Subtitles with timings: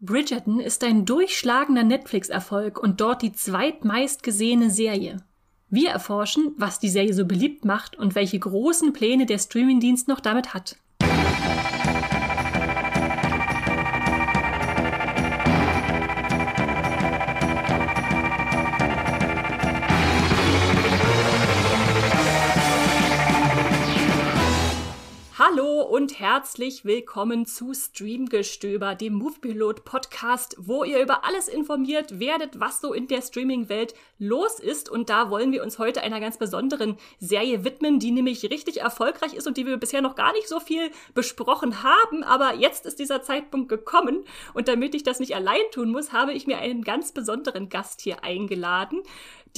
[0.00, 5.24] Bridgerton ist ein durchschlagender Netflix-Erfolg und dort die zweitmeistgesehene Serie.
[5.70, 10.20] Wir erforschen, was die Serie so beliebt macht und welche großen Pläne der Streamingdienst noch
[10.20, 10.76] damit hat.
[25.88, 32.82] Und herzlich willkommen zu Streamgestöber, dem Moviepilot Podcast, wo ihr über alles informiert werdet, was
[32.82, 34.90] so in der Streaming-Welt los ist.
[34.90, 39.32] Und da wollen wir uns heute einer ganz besonderen Serie widmen, die nämlich richtig erfolgreich
[39.32, 42.22] ist und die wir bisher noch gar nicht so viel besprochen haben.
[42.22, 44.24] Aber jetzt ist dieser Zeitpunkt gekommen.
[44.52, 48.02] Und damit ich das nicht allein tun muss, habe ich mir einen ganz besonderen Gast
[48.02, 49.02] hier eingeladen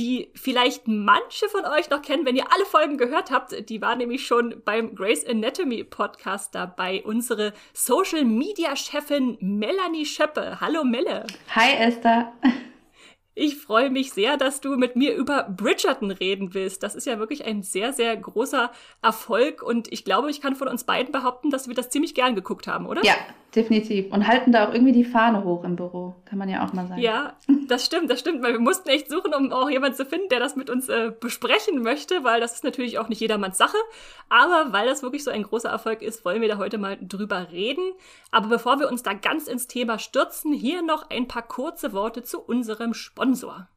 [0.00, 3.68] die vielleicht manche von euch noch kennen, wenn ihr alle Folgen gehört habt.
[3.68, 7.02] Die war nämlich schon beim Grace Anatomy Podcast dabei.
[7.04, 10.59] Unsere Social Media Chefin Melanie Schöppe.
[10.59, 11.26] Hallo Melle.
[11.54, 12.32] Hi Esther.
[13.40, 16.82] Ich freue mich sehr, dass du mit mir über Bridgerton reden willst.
[16.82, 18.70] Das ist ja wirklich ein sehr, sehr großer
[19.01, 22.34] Erfolg und ich glaube, ich kann von uns beiden behaupten, dass wir das ziemlich gern
[22.34, 23.02] geguckt haben, oder?
[23.02, 23.15] Ja,
[23.54, 24.12] definitiv.
[24.12, 26.87] Und halten da auch irgendwie die Fahne hoch im Büro, kann man ja auch mal
[26.87, 27.00] sagen.
[27.00, 27.32] Ja,
[27.66, 30.38] das stimmt, das stimmt, weil wir mussten echt suchen, um auch jemanden zu finden, der
[30.38, 33.78] das mit uns äh, besprechen möchte, weil das ist natürlich auch nicht jedermanns Sache.
[34.28, 37.48] Aber weil das wirklich so ein großer Erfolg ist, wollen wir da heute mal drüber
[37.50, 37.93] reden.
[38.30, 42.22] Aber bevor wir uns da ganz ins Thema stürzen, hier noch ein paar kurze Worte
[42.22, 43.29] zu unserem Sponsor.
[43.30, 43.68] Sponsor.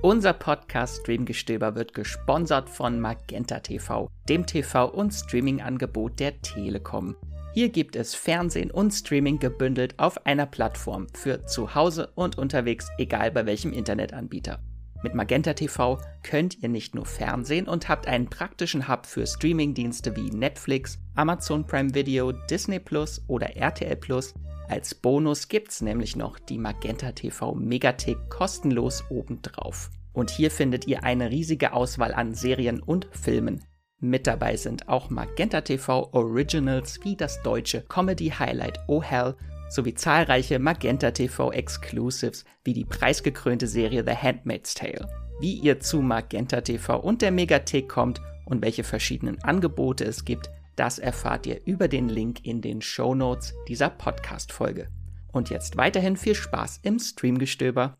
[0.00, 7.16] Unser Podcast Streamgestöber wird gesponsert von Magenta TV, dem TV- und Streaming-Angebot der Telekom.
[7.52, 12.86] Hier gibt es Fernsehen und Streaming gebündelt auf einer Plattform für zu Hause und unterwegs,
[12.96, 14.60] egal bei welchem Internetanbieter.
[15.02, 20.14] Mit Magenta TV könnt ihr nicht nur Fernsehen und habt einen praktischen Hub für Streamingdienste
[20.14, 24.32] wie Netflix, Amazon Prime Video, Disney Plus oder RTL Plus,
[24.68, 29.90] als Bonus gibt's nämlich noch die Magenta TV Megathek kostenlos obendrauf.
[30.12, 33.64] Und hier findet ihr eine riesige Auswahl an Serien und Filmen.
[33.98, 39.36] Mit dabei sind auch Magenta TV Originals wie das deutsche Comedy Highlight Oh Hell
[39.70, 45.08] sowie zahlreiche Magenta TV Exclusives wie die preisgekrönte Serie The Handmaid's Tale.
[45.40, 50.50] Wie ihr zu Magenta TV und der Megathek kommt und welche verschiedenen Angebote es gibt,
[50.76, 54.88] das erfahrt ihr über den Link in den Show Notes dieser Podcast-Folge.
[55.32, 57.96] Und jetzt weiterhin viel Spaß im Streamgestöber.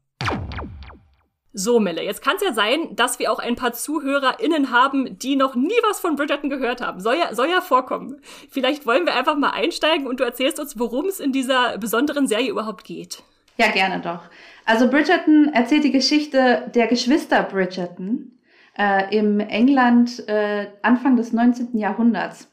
[1.55, 5.37] So, Melle, jetzt kann es ja sein, dass wir auch ein paar ZuhörerInnen haben, die
[5.37, 6.99] noch nie was von Bridgerton gehört haben.
[7.01, 8.21] Soll ja, soll ja vorkommen.
[8.49, 12.27] Vielleicht wollen wir einfach mal einsteigen und du erzählst uns, worum es in dieser besonderen
[12.27, 13.23] Serie überhaupt geht.
[13.59, 14.21] Ja, gerne doch.
[14.65, 18.39] Also Bridgerton erzählt die Geschichte der Geschwister Bridgerton
[18.79, 21.77] äh, im England äh, Anfang des 19.
[21.77, 22.49] Jahrhunderts.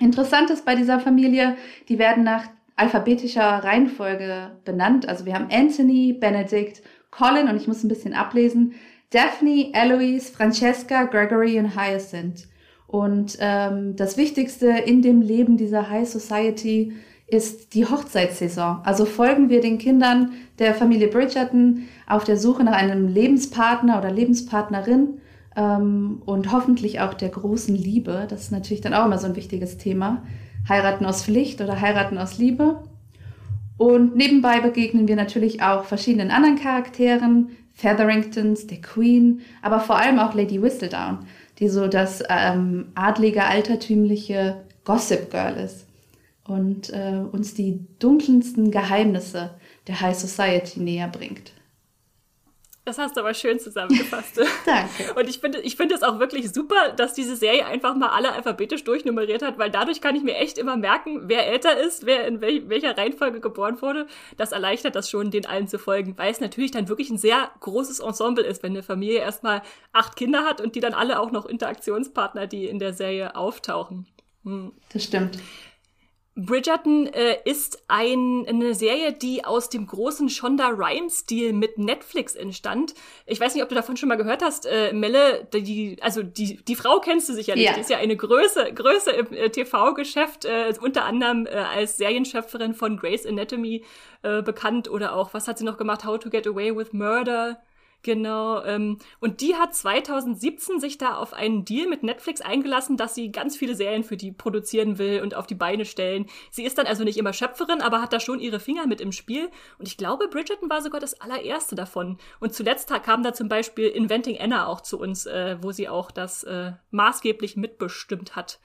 [0.00, 1.56] Interessant ist bei dieser Familie,
[1.88, 2.44] die werden nach
[2.76, 5.08] alphabetischer Reihenfolge benannt.
[5.08, 8.74] Also wir haben Anthony, Benedict, Colin und ich muss ein bisschen ablesen,
[9.10, 12.48] Daphne, Eloise, Francesca, Gregory und Hyacinth.
[12.86, 16.92] Und ähm, das Wichtigste in dem Leben dieser High Society
[17.26, 18.80] ist die Hochzeitssaison.
[18.84, 24.12] Also folgen wir den Kindern der Familie Bridgerton auf der Suche nach einem Lebenspartner oder
[24.12, 25.20] Lebenspartnerin
[25.56, 28.26] ähm, und hoffentlich auch der großen Liebe.
[28.28, 30.22] Das ist natürlich dann auch immer so ein wichtiges Thema.
[30.68, 32.82] Heiraten aus Pflicht oder heiraten aus Liebe.
[33.78, 40.18] Und nebenbei begegnen wir natürlich auch verschiedenen anderen Charakteren, Featheringtons, der Queen, aber vor allem
[40.18, 41.18] auch Lady Whistledown,
[41.58, 45.86] die so das ähm, adlige, altertümliche Gossip Girl ist
[46.44, 49.50] und äh, uns die dunkelsten Geheimnisse
[49.86, 51.52] der High Society näher bringt.
[52.86, 54.38] Das hast du aber schön zusammengefasst.
[54.64, 55.12] Danke.
[55.14, 58.32] Und ich finde ich finde es auch wirklich super, dass diese Serie einfach mal alle
[58.32, 62.28] alphabetisch durchnummeriert hat, weil dadurch kann ich mir echt immer merken, wer älter ist, wer
[62.28, 64.06] in wel welcher Reihenfolge geboren wurde.
[64.36, 67.50] Das erleichtert das schon, den allen zu folgen, weil es natürlich dann wirklich ein sehr
[67.58, 71.32] großes Ensemble ist, wenn eine Familie erstmal acht Kinder hat und die dann alle auch
[71.32, 74.06] noch Interaktionspartner, die in der Serie auftauchen.
[74.44, 74.70] Hm.
[74.92, 75.38] Das stimmt.
[76.36, 82.92] Bridgerton äh, ist ein, eine Serie, die aus dem großen Shonda Rhimes-Stil mit Netflix entstand.
[83.24, 86.56] Ich weiß nicht, ob du davon schon mal gehört hast, äh, Melle, die, also die,
[86.56, 87.64] die Frau kennst du sicherlich.
[87.64, 87.72] Ja.
[87.72, 92.74] Die ist ja eine Größe, Größe im äh, TV-Geschäft, äh, unter anderem äh, als Serienschöpferin
[92.74, 93.82] von Grey's Anatomy
[94.22, 96.04] äh, bekannt oder auch, was hat sie noch gemacht?
[96.04, 97.62] How to Get Away with Murder.
[98.02, 98.62] Genau.
[98.62, 103.32] Ähm, und die hat 2017 sich da auf einen Deal mit Netflix eingelassen, dass sie
[103.32, 106.26] ganz viele Serien für die produzieren will und auf die Beine stellen.
[106.50, 109.10] Sie ist dann also nicht immer Schöpferin, aber hat da schon ihre Finger mit im
[109.10, 109.50] Spiel.
[109.78, 112.18] Und ich glaube, Bridgerton war sogar das allererste davon.
[112.38, 116.10] Und zuletzt kam da zum Beispiel Inventing Anna auch zu uns, äh, wo sie auch
[116.12, 118.60] das äh, maßgeblich mitbestimmt hat.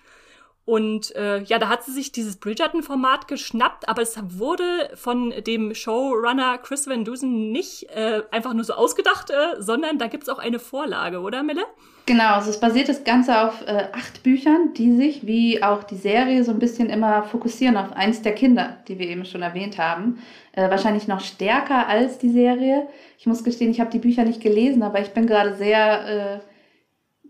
[0.63, 5.73] Und äh, ja, da hat sie sich dieses Bridgerton-Format geschnappt, aber es wurde von dem
[5.73, 10.37] Showrunner Chris Van Dusen nicht äh, einfach nur so ausgedacht, äh, sondern da gibt's auch
[10.37, 11.63] eine Vorlage, oder Mille?
[12.05, 15.97] Genau, also es basiert das Ganze auf äh, acht Büchern, die sich, wie auch die
[15.97, 19.79] Serie, so ein bisschen immer fokussieren auf eins der Kinder, die wir eben schon erwähnt
[19.79, 20.21] haben.
[20.51, 22.87] Äh, wahrscheinlich noch stärker als die Serie.
[23.17, 26.39] Ich muss gestehen, ich habe die Bücher nicht gelesen, aber ich bin gerade sehr...
[26.39, 26.50] Äh,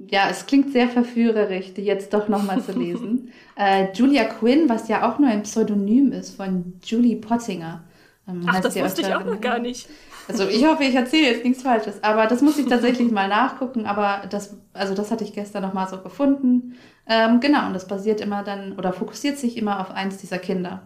[0.09, 3.31] ja, es klingt sehr verführerisch, die jetzt doch nochmal zu lesen.
[3.57, 7.83] äh, Julia Quinn, was ja auch nur ein Pseudonym ist von Julie Pottinger.
[8.27, 9.88] Ähm, Ach, das wusste ich auch noch gar nicht.
[10.27, 13.86] Also ich hoffe, ich erzähle jetzt nichts Falsches, aber das muss ich tatsächlich mal nachgucken.
[13.86, 16.75] Aber das, also das hatte ich gestern nochmal so gefunden.
[17.07, 20.83] Ähm, genau, und das basiert immer dann oder fokussiert sich immer auf eins dieser Kinder.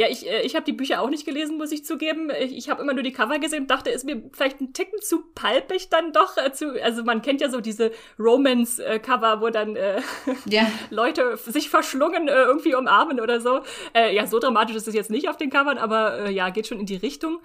[0.00, 2.30] Ja, ich, äh, ich habe die Bücher auch nicht gelesen, muss ich zugeben.
[2.40, 4.98] Ich, ich habe immer nur die Cover gesehen und dachte, ist mir vielleicht ein Ticken
[5.02, 6.38] zu palpig dann doch.
[6.38, 10.00] Äh, zu, also man kennt ja so diese Romance-Cover, wo dann äh,
[10.46, 10.62] ja.
[10.88, 13.60] Leute sich verschlungen äh, irgendwie umarmen oder so.
[13.92, 16.66] Äh, ja, so dramatisch ist es jetzt nicht auf den Covern, aber äh, ja, geht
[16.66, 17.38] schon in die Richtung.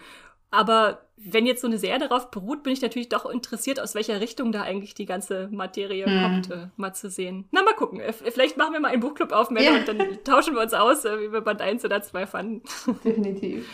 [0.51, 4.19] Aber wenn jetzt so eine Serie darauf beruht, bin ich natürlich doch interessiert, aus welcher
[4.19, 6.21] Richtung da eigentlich die ganze Materie hm.
[6.21, 7.45] kommt, äh, mal zu sehen.
[7.51, 7.99] Na, mal gucken.
[7.99, 9.79] Äh, vielleicht machen wir mal einen Buchclub auf, Männer, ja.
[9.79, 12.61] und dann tauschen wir uns aus, äh, wie wir Band 1 oder 2 fanden.
[13.03, 13.69] Definitiv.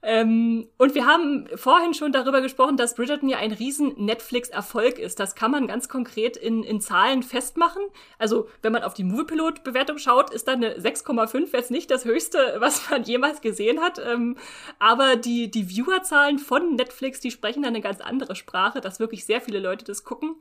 [0.00, 5.18] Ähm, und wir haben vorhin schon darüber gesprochen, dass Bridgerton ja ein riesen Netflix-Erfolg ist.
[5.18, 7.82] Das kann man ganz konkret in, in Zahlen festmachen.
[8.16, 12.38] Also, wenn man auf die Moviepilot-Bewertung schaut, ist da eine 6,5 jetzt nicht das höchste,
[12.60, 13.98] was man jemals gesehen hat.
[13.98, 14.36] Ähm,
[14.78, 19.24] aber die, die Viewerzahlen von Netflix, die sprechen da eine ganz andere Sprache, dass wirklich
[19.24, 20.36] sehr viele Leute das gucken.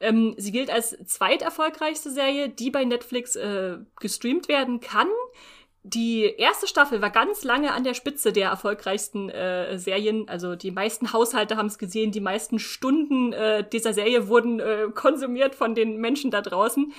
[0.00, 5.08] Ähm, sie gilt als zweiterfolgreichste Serie, die bei Netflix äh, gestreamt werden kann
[5.84, 10.28] die erste Staffel war ganz lange an der Spitze der erfolgreichsten äh, Serien.
[10.28, 14.86] Also die meisten Haushalte haben es gesehen, die meisten Stunden äh, dieser Serie wurden äh,
[14.94, 16.92] konsumiert von den Menschen da draußen.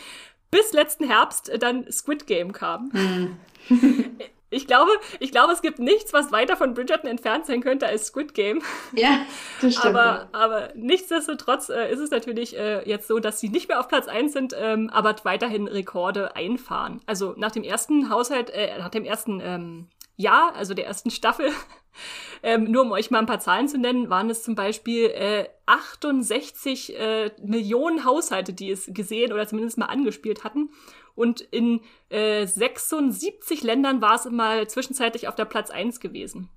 [0.51, 2.91] Bis letzten Herbst dann Squid Game kam.
[2.91, 3.38] Hm.
[4.54, 8.08] Ich glaube, ich glaube, es gibt nichts, was weiter von Bridgerton entfernt sein könnte als
[8.08, 8.62] Squid Game.
[8.94, 9.26] Ja,
[9.62, 9.96] das stimmt.
[9.96, 13.88] aber, aber nichtsdestotrotz äh, ist es natürlich äh, jetzt so, dass sie nicht mehr auf
[13.88, 17.02] Platz 1 sind, ähm, aber weiterhin Rekorde einfahren.
[17.06, 21.50] Also nach dem ersten Haushalt, äh, nach dem ersten ähm, Jahr, also der ersten Staffel,
[22.44, 25.48] ähm, nur um euch mal ein paar Zahlen zu nennen, waren es zum Beispiel äh,
[25.66, 30.70] 68 äh, Millionen Haushalte, die es gesehen oder zumindest mal angespielt hatten.
[31.15, 36.50] Und in äh, 76 Ländern war es mal zwischenzeitlich auf der Platz 1 gewesen.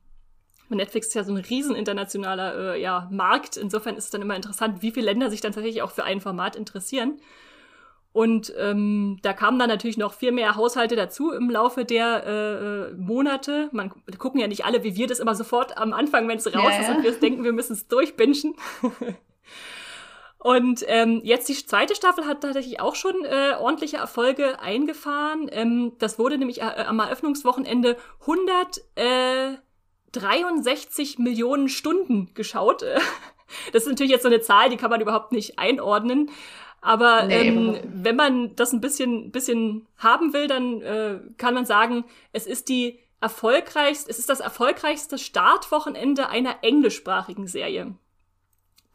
[0.68, 3.56] Netflix ist ja so ein riesen internationaler äh, ja, Markt.
[3.56, 6.20] Insofern ist es dann immer interessant, wie viele Länder sich dann tatsächlich auch für ein
[6.20, 7.20] Format interessieren.
[8.12, 12.94] Und ähm, da kamen dann natürlich noch viel mehr Haushalte dazu im Laufe der äh,
[12.94, 13.68] Monate.
[13.72, 16.72] Man gucken ja nicht alle, wie wir das immer sofort am Anfang, wenn es raus
[16.72, 18.56] ja, ist und wir denken, wir müssen es durchbingen.
[20.46, 25.48] Und ähm, jetzt die zweite Staffel hat tatsächlich auch schon äh, ordentliche Erfolge eingefahren.
[25.50, 32.84] Ähm, das wurde nämlich äh, am Eröffnungswochenende 163 Millionen Stunden geschaut.
[33.72, 36.30] das ist natürlich jetzt so eine Zahl, die kann man überhaupt nicht einordnen.
[36.80, 41.66] Aber nee, ähm, wenn man das ein bisschen, bisschen haben will, dann äh, kann man
[41.66, 47.96] sagen, es ist die erfolgreichste, es ist das erfolgreichste Startwochenende einer englischsprachigen Serie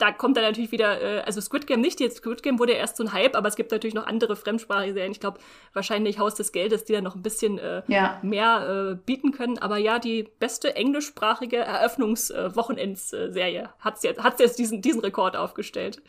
[0.01, 2.80] da kommt dann natürlich wieder, äh, also Squid Game nicht, jetzt Squid Game wurde ja
[2.80, 5.12] erst so ein Hype, aber es gibt natürlich noch andere fremdsprachige Serien.
[5.12, 5.39] Ich glaube,
[5.74, 8.19] wahrscheinlich Haus des Geldes, die dann noch ein bisschen äh, ja.
[8.24, 9.59] mehr äh, bieten können.
[9.59, 16.01] Aber ja, die beste englischsprachige Eröffnungswochenendsserie hat jetzt, hat's jetzt diesen, diesen Rekord aufgestellt.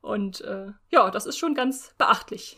[0.00, 2.56] Und äh, ja, das ist schon ganz beachtlich.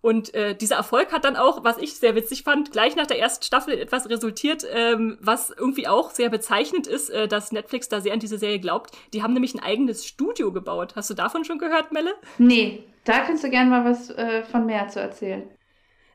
[0.00, 3.18] Und äh, dieser Erfolg hat dann auch, was ich sehr witzig fand, gleich nach der
[3.18, 8.00] ersten Staffel etwas resultiert, ähm, was irgendwie auch sehr bezeichnend ist, äh, dass Netflix da
[8.00, 8.96] sehr an diese Serie glaubt.
[9.12, 10.94] Die haben nämlich ein eigenes Studio gebaut.
[10.94, 12.14] Hast du davon schon gehört, Melle?
[12.38, 15.50] Nee, da kannst du gerne mal was äh, von mehr zu erzählen.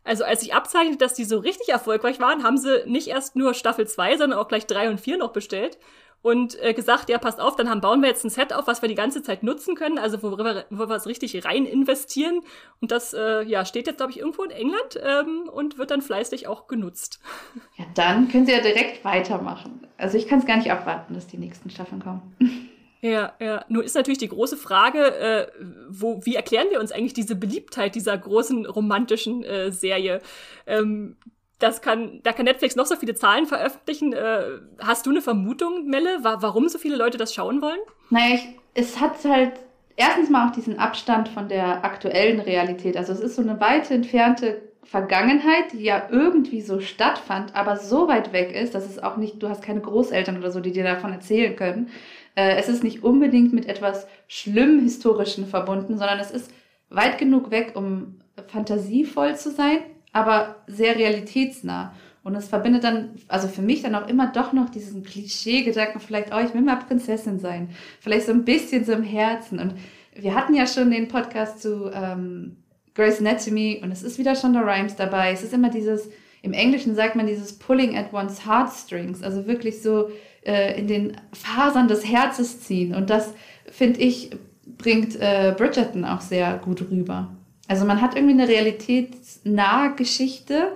[0.05, 3.53] Also als ich abzeichnete, dass die so richtig erfolgreich waren, haben sie nicht erst nur
[3.53, 5.77] Staffel 2, sondern auch gleich 3 und 4 noch bestellt
[6.23, 8.81] und äh, gesagt, ja, passt auf, dann haben, bauen wir jetzt ein Set auf, was
[8.81, 12.41] wir die ganze Zeit nutzen können, also wo wir, wo wir es richtig rein investieren.
[12.79, 16.01] Und das äh, ja, steht jetzt, glaube ich, irgendwo in England ähm, und wird dann
[16.01, 17.19] fleißig auch genutzt.
[17.75, 19.87] Ja, dann können Sie ja direkt weitermachen.
[19.97, 22.35] Also ich kann es gar nicht abwarten, dass die nächsten Staffeln kommen.
[23.01, 23.65] Ja, ja.
[23.67, 25.47] Nur ist natürlich die große Frage, äh,
[25.89, 30.21] wo, wie erklären wir uns eigentlich diese Beliebtheit dieser großen romantischen äh, Serie?
[30.65, 31.17] Ähm,
[31.63, 34.13] das kann, da kann Netflix noch so viele Zahlen veröffentlichen.
[34.13, 34.43] Äh,
[34.79, 37.79] hast du eine Vermutung, Melle, wa warum so viele Leute das schauen wollen?
[38.09, 39.53] Naja, ich, es hat halt
[39.95, 42.97] erstens mal auch diesen Abstand von der aktuellen Realität.
[42.97, 48.07] Also es ist so eine weit entfernte Vergangenheit, die ja irgendwie so stattfand, aber so
[48.07, 50.83] weit weg ist, dass es auch nicht, du hast keine Großeltern oder so, die dir
[50.83, 51.89] davon erzählen können.
[52.35, 56.51] Äh, es ist nicht unbedingt mit etwas schlimm Historischen verbunden, sondern es ist
[56.89, 59.79] weit genug weg, um fantasievoll zu sein,
[60.13, 61.93] aber sehr realitätsnah.
[62.23, 66.33] Und es verbindet dann, also für mich dann auch immer doch noch diesen Klischee-Gedanken, vielleicht,
[66.33, 67.69] oh, ich will mal Prinzessin sein.
[67.99, 69.59] Vielleicht so ein bisschen so im Herzen.
[69.59, 69.73] Und
[70.15, 72.55] wir hatten ja schon den Podcast zu ähm,
[72.95, 75.31] Grey's Anatomy und es ist wieder schon der Rhymes dabei.
[75.31, 76.09] Es ist immer dieses,
[76.41, 80.09] im Englischen sagt man dieses Pulling at one's heartstrings, also wirklich so
[80.45, 82.95] äh, in den Fasern des Herzes ziehen.
[82.95, 83.33] Und das,
[83.69, 84.29] finde ich,
[84.77, 87.35] bringt äh, Bridgerton auch sehr gut rüber.
[87.67, 90.73] Also man hat irgendwie eine realitätsnahe Geschichte,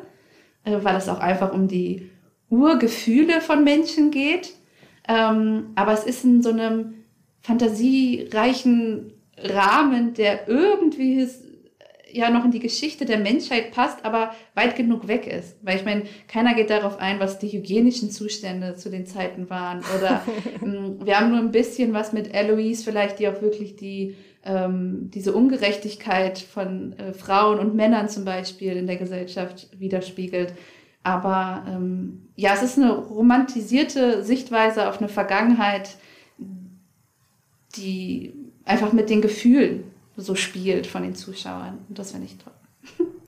[0.63, 2.10] äh, weil es auch einfach um die
[2.50, 4.53] Urgefühle von Menschen geht.
[5.08, 7.06] Ähm, aber es ist in so einem
[7.41, 11.27] fantasiereichen Rahmen, der irgendwie
[12.12, 15.58] ja noch in die Geschichte der Menschheit passt, aber weit genug weg ist.
[15.62, 19.82] Weil ich meine, keiner geht darauf ein, was die hygienischen Zustände zu den Zeiten waren.
[19.98, 20.24] Oder
[20.62, 24.15] ähm, wir haben nur ein bisschen was mit Eloise vielleicht, die auch wirklich die
[24.48, 30.54] ähm, diese Ungerechtigkeit von äh, Frauen und Männern zum Beispiel in der Gesellschaft widerspiegelt.
[31.04, 35.98] Aber ähm, ja, es ist eine romantisierte Sichtweise auf eine Vergangenheit,
[37.75, 38.34] die
[38.66, 39.84] einfach mit den Gefühlen
[40.16, 41.77] so spielt von den Zuschauern.
[41.88, 42.54] Und das finde ich toll.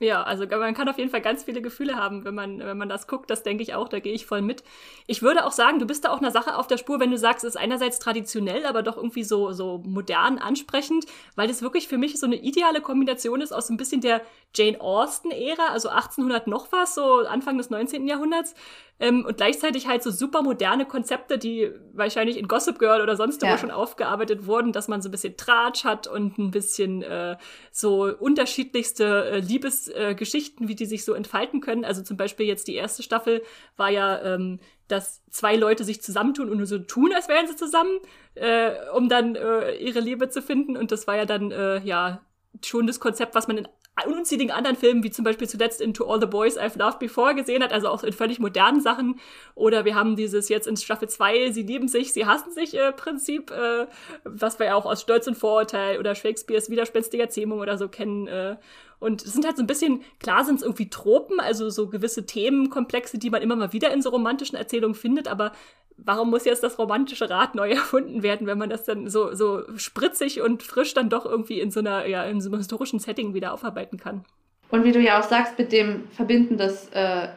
[0.02, 2.88] Ja, also man kann auf jeden Fall ganz viele Gefühle haben, wenn man, wenn man
[2.88, 3.28] das guckt.
[3.28, 4.64] Das denke ich auch, da gehe ich voll mit.
[5.06, 7.18] Ich würde auch sagen, du bist da auch einer Sache auf der Spur, wenn du
[7.18, 11.04] sagst, es ist einerseits traditionell, aber doch irgendwie so, so modern ansprechend,
[11.36, 14.22] weil das wirklich für mich so eine ideale Kombination ist aus ein bisschen der
[14.54, 18.06] Jane Austen-Ära, also 1800 noch was, so Anfang des 19.
[18.06, 18.54] Jahrhunderts,
[19.00, 23.42] ähm, und gleichzeitig halt so super moderne Konzepte, die wahrscheinlich in Gossip Girl oder sonst
[23.42, 23.52] ja.
[23.52, 27.38] wo schon aufgearbeitet wurden, dass man so ein bisschen Tratsch hat und ein bisschen äh,
[27.72, 31.84] so unterschiedlichste äh, Liebesgeschichten, äh, wie die sich so entfalten können.
[31.84, 33.42] Also zum Beispiel jetzt die erste Staffel
[33.76, 37.56] war ja, ähm, dass zwei Leute sich zusammentun und nur so tun, als wären sie
[37.56, 37.98] zusammen,
[38.34, 40.76] äh, um dann äh, ihre Liebe zu finden.
[40.76, 42.20] Und das war ja dann, äh, ja,
[42.64, 43.68] schon das Konzept, was man in
[44.06, 47.34] unzähligen anderen Filmen, wie zum Beispiel zuletzt in To All the Boys I've Loved Before
[47.34, 49.20] gesehen hat, also auch in völlig modernen Sachen.
[49.54, 52.92] Oder wir haben dieses jetzt in Staffel 2, sie lieben sich, sie hassen sich äh,
[52.92, 53.86] Prinzip, äh,
[54.24, 58.26] was wir ja auch aus Stolz und Vorurteil oder Shakespeares widerspenstiger Zähmung oder so kennen.
[58.26, 58.56] Äh.
[59.00, 62.26] Und es sind halt so ein bisschen, klar sind es irgendwie Tropen, also so gewisse
[62.26, 65.52] Themenkomplexe, die man immer mal wieder in so romantischen Erzählungen findet, aber
[65.96, 69.62] warum muss jetzt das romantische Rad neu erfunden werden, wenn man das dann so, so
[69.76, 73.34] spritzig und frisch dann doch irgendwie in so einer, ja, in so einem historischen Setting
[73.34, 74.24] wieder aufarbeiten kann.
[74.70, 77.28] Und wie du ja auch sagst, mit dem Verbinden des äh,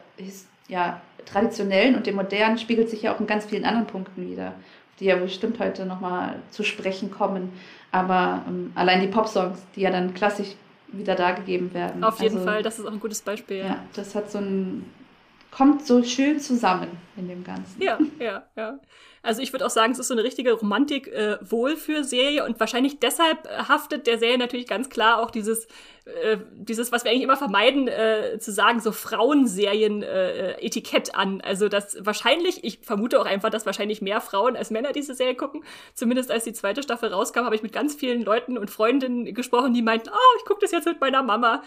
[0.68, 4.54] ja, Traditionellen und dem Modernen spiegelt sich ja auch in ganz vielen anderen Punkten wieder,
[5.00, 7.52] die ja bestimmt heute nochmal zu sprechen kommen.
[7.90, 10.54] Aber ähm, allein die Popsongs, die ja dann klassisch
[10.98, 12.04] wieder dargegeben werden.
[12.04, 13.58] Auf jeden also, Fall, das ist auch ein gutes Beispiel.
[13.58, 13.66] Ja.
[13.66, 14.84] ja, das hat so ein
[15.54, 17.80] kommt so schön zusammen in dem Ganzen.
[17.80, 18.78] Ja, ja, ja.
[19.24, 23.46] Also ich würde auch sagen, es ist so eine richtige Romantik-Wohlfühl-Serie äh, und wahrscheinlich deshalb
[23.46, 25.66] äh, haftet der Serie natürlich ganz klar auch dieses,
[26.04, 31.40] äh, dieses, was wir eigentlich immer vermeiden, äh, zu sagen, so Frauenserien-Etikett äh, an.
[31.40, 35.34] Also das wahrscheinlich, ich vermute auch einfach, dass wahrscheinlich mehr Frauen als Männer diese Serie
[35.34, 35.64] gucken.
[35.94, 39.72] Zumindest als die zweite Staffel rauskam, habe ich mit ganz vielen Leuten und Freundinnen gesprochen,
[39.72, 41.62] die meinten, oh, ich gucke das jetzt mit meiner Mama.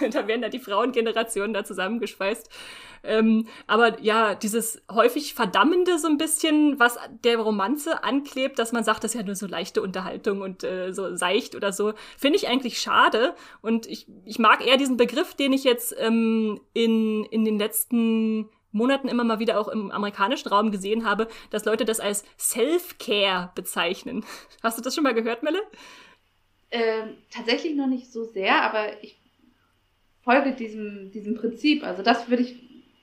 [0.12, 2.48] da werden da die Frauengenerationen da zusammengeschweißt.
[3.02, 8.84] Ähm, aber ja, dieses häufig Verdammende so ein bisschen, was der Romanze anklebt, dass man
[8.84, 12.36] sagt, das ist ja nur so leichte Unterhaltung und äh, so seicht oder so, finde
[12.36, 13.34] ich eigentlich schade.
[13.62, 18.48] Und ich, ich mag eher diesen Begriff, den ich jetzt ähm, in, in den letzten
[18.72, 23.50] Monaten immer mal wieder auch im amerikanischen Raum gesehen habe, dass Leute das als Self-Care
[23.54, 24.24] bezeichnen.
[24.62, 25.60] Hast du das schon mal gehört, Melle?
[26.70, 29.18] Ähm, tatsächlich noch nicht so sehr, aber ich
[30.22, 31.82] folge diesem, diesem Prinzip.
[31.82, 32.56] Also das würde ich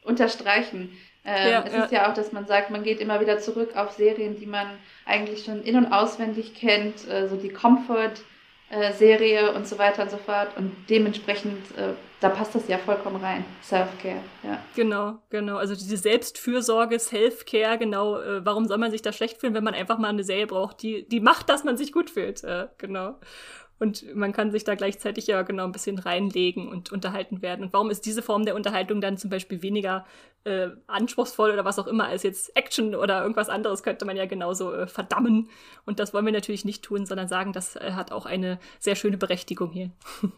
[0.03, 0.91] unterstreichen.
[1.29, 1.83] Ähm, ja, es ja.
[1.83, 4.65] ist ja auch, dass man sagt, man geht immer wieder zurück auf Serien, die man
[5.05, 10.15] eigentlich schon in- und auswendig kennt, äh, so die Comfort-Serie und so weiter und so
[10.15, 10.55] fort.
[10.55, 11.89] Und dementsprechend, äh,
[12.21, 13.43] da passt das ja vollkommen rein.
[13.61, 14.63] Self-Care, ja.
[14.77, 15.57] Genau, genau.
[15.57, 18.21] Also diese Selbstfürsorge, Self-Care, genau.
[18.21, 20.81] Äh, warum soll man sich da schlecht fühlen, wenn man einfach mal eine Serie braucht,
[20.81, 22.41] die, die macht, dass man sich gut fühlt.
[22.45, 23.19] Äh, genau.
[23.79, 27.63] Und man kann sich da gleichzeitig ja genau ein bisschen reinlegen und unterhalten werden.
[27.63, 30.05] Und warum ist diese Form der Unterhaltung dann zum Beispiel weniger
[30.45, 34.25] äh, anspruchsvoll oder was auch immer als jetzt Action oder irgendwas anderes könnte man ja
[34.25, 35.49] genauso äh, verdammen.
[35.85, 38.95] Und das wollen wir natürlich nicht tun, sondern sagen, das äh, hat auch eine sehr
[38.95, 39.91] schöne Berechtigung hier.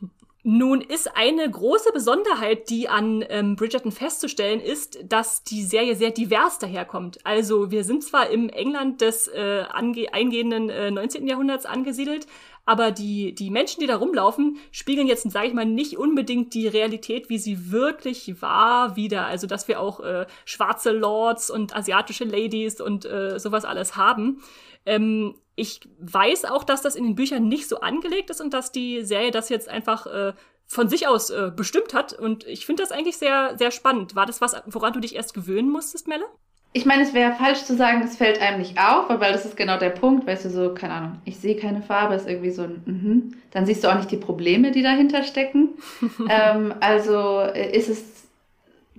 [0.43, 6.11] Nun ist eine große Besonderheit, die an ähm, Bridgerton festzustellen ist, dass die Serie sehr
[6.11, 7.19] divers daherkommt.
[7.25, 11.27] Also wir sind zwar im England des äh, eingehenden äh, 19.
[11.27, 12.25] Jahrhunderts angesiedelt,
[12.69, 16.67] aber die, die Menschen, die da rumlaufen, spiegeln jetzt, sage ich mal, nicht unbedingt die
[16.67, 19.25] Realität, wie sie wirklich war, wieder.
[19.25, 24.43] Also, dass wir auch äh, schwarze Lords und asiatische Ladies und äh, sowas alles haben.
[24.85, 28.71] Ähm, ich weiß auch, dass das in den Büchern nicht so angelegt ist und dass
[28.71, 30.33] die Serie das jetzt einfach äh,
[30.67, 32.13] von sich aus äh, bestimmt hat.
[32.13, 34.13] Und ich finde das eigentlich sehr, sehr spannend.
[34.13, 36.25] War das was, woran du dich erst gewöhnen musstest, Melle?
[36.71, 39.57] Ich meine, es wäre falsch zu sagen, es fällt einem nicht auf, weil das ist
[39.57, 42.63] genau der Punkt, weißt du, so, keine Ahnung, ich sehe keine Farbe, ist irgendwie so
[42.63, 43.35] ein, mhm.
[43.49, 45.69] dann siehst du auch nicht die Probleme, die dahinter stecken.
[46.29, 48.27] ähm, also äh, ist es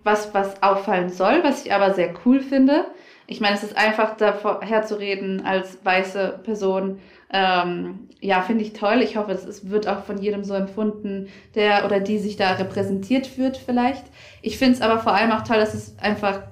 [0.03, 2.87] was, was auffallen soll, was ich aber sehr cool finde.
[3.27, 6.99] Ich meine, es ist einfach daher zu reden als weiße Person.
[7.33, 9.03] Ähm, ja, finde ich toll.
[9.03, 13.39] Ich hoffe, es wird auch von jedem so empfunden, der oder die sich da repräsentiert
[13.39, 14.05] wird vielleicht.
[14.43, 16.43] Ich finde es aber vor allem auch toll, dass es einfach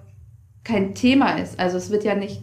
[0.68, 1.58] kein Thema ist.
[1.58, 2.42] Also es wird ja nicht,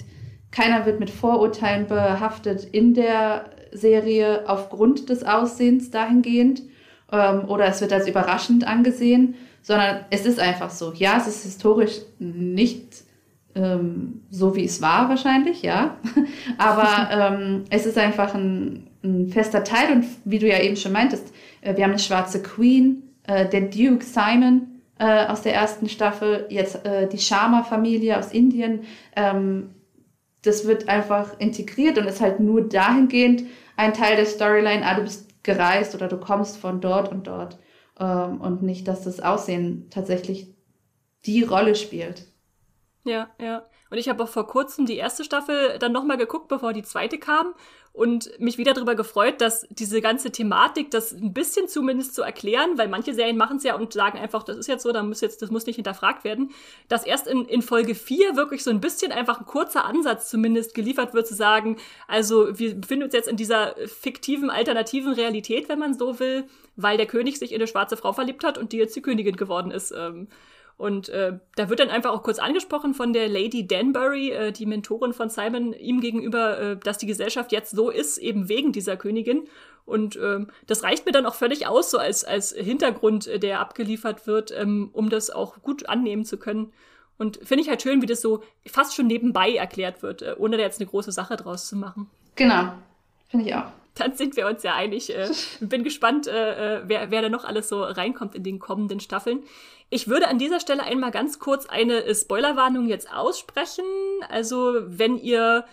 [0.51, 6.63] keiner wird mit Vorurteilen behaftet in der Serie aufgrund des Aussehens dahingehend
[7.12, 10.94] ähm, oder es wird als überraschend angesehen, sondern es ist einfach so.
[10.94, 13.03] Ja, es ist historisch nicht
[13.53, 15.98] ähm, so, wie es war wahrscheinlich, ja,
[16.58, 20.91] aber ähm, es ist einfach ein, ein, fester Teil und wie du ja eben schon
[20.91, 25.90] meintest, äh, wir haben eine schwarze Queen, äh, der Duke Simon, äh, aus der ersten
[25.90, 28.86] Staffel, jetzt äh, die Sharma-Familie aus Indien.
[29.16, 29.75] Ähm,
[30.42, 33.44] das wird einfach integriert und ist halt nur dahingehend
[33.78, 37.58] ein Teil der Storyline, ah, du bist gereist oder du kommst von dort und dort.
[38.00, 40.54] Ähm, und nicht, dass das Aussehen tatsächlich
[41.25, 42.28] die Rolle spielt.
[43.04, 43.66] Ja, ja.
[43.89, 47.18] Und ich habe auch vor kurzem die erste Staffel dann nochmal geguckt, bevor die zweite
[47.20, 47.54] kam
[47.96, 52.77] und mich wieder darüber gefreut, dass diese ganze Thematik, das ein bisschen zumindest zu erklären,
[52.77, 55.22] weil manche Serien machen es ja und sagen einfach, das ist jetzt so, dann muss
[55.22, 56.51] jetzt, das muss nicht hinterfragt werden,
[56.89, 60.74] dass erst in, in Folge 4 wirklich so ein bisschen einfach ein kurzer Ansatz zumindest
[60.74, 61.77] geliefert wird, zu sagen,
[62.08, 66.44] also wir befinden uns jetzt in dieser fiktiven, alternativen Realität, wenn man so will,
[66.75, 69.38] weil der König sich in eine schwarze Frau verliebt hat und die jetzt die Königin
[69.38, 69.92] geworden ist.
[69.92, 70.27] Ähm,
[70.77, 74.65] und äh, da wird dann einfach auch kurz angesprochen von der Lady Danbury, äh, die
[74.65, 78.98] Mentorin von Simon, ihm gegenüber, äh, dass die Gesellschaft jetzt so ist, eben wegen dieser
[78.98, 79.48] Königin.
[79.86, 83.62] Und ähm, das reicht mir dann auch völlig aus, so als, als Hintergrund, äh, der
[83.62, 86.74] abgeliefert wird, ähm, um das auch gut annehmen zu können.
[87.17, 90.58] Und finde ich halt schön, wie das so fast schon nebenbei erklärt wird, äh, ohne
[90.58, 92.10] da jetzt eine große Sache draus zu machen.
[92.36, 92.74] Genau,
[93.29, 95.15] finde ich auch dann sind wir uns ja einig.
[95.15, 95.30] Äh,
[95.62, 99.43] bin gespannt, äh, äh, wer, wer da noch alles so reinkommt in den kommenden Staffeln.
[99.89, 103.86] Ich würde an dieser Stelle einmal ganz kurz eine äh, Spoilerwarnung jetzt aussprechen.
[104.30, 105.65] Also, wenn ihr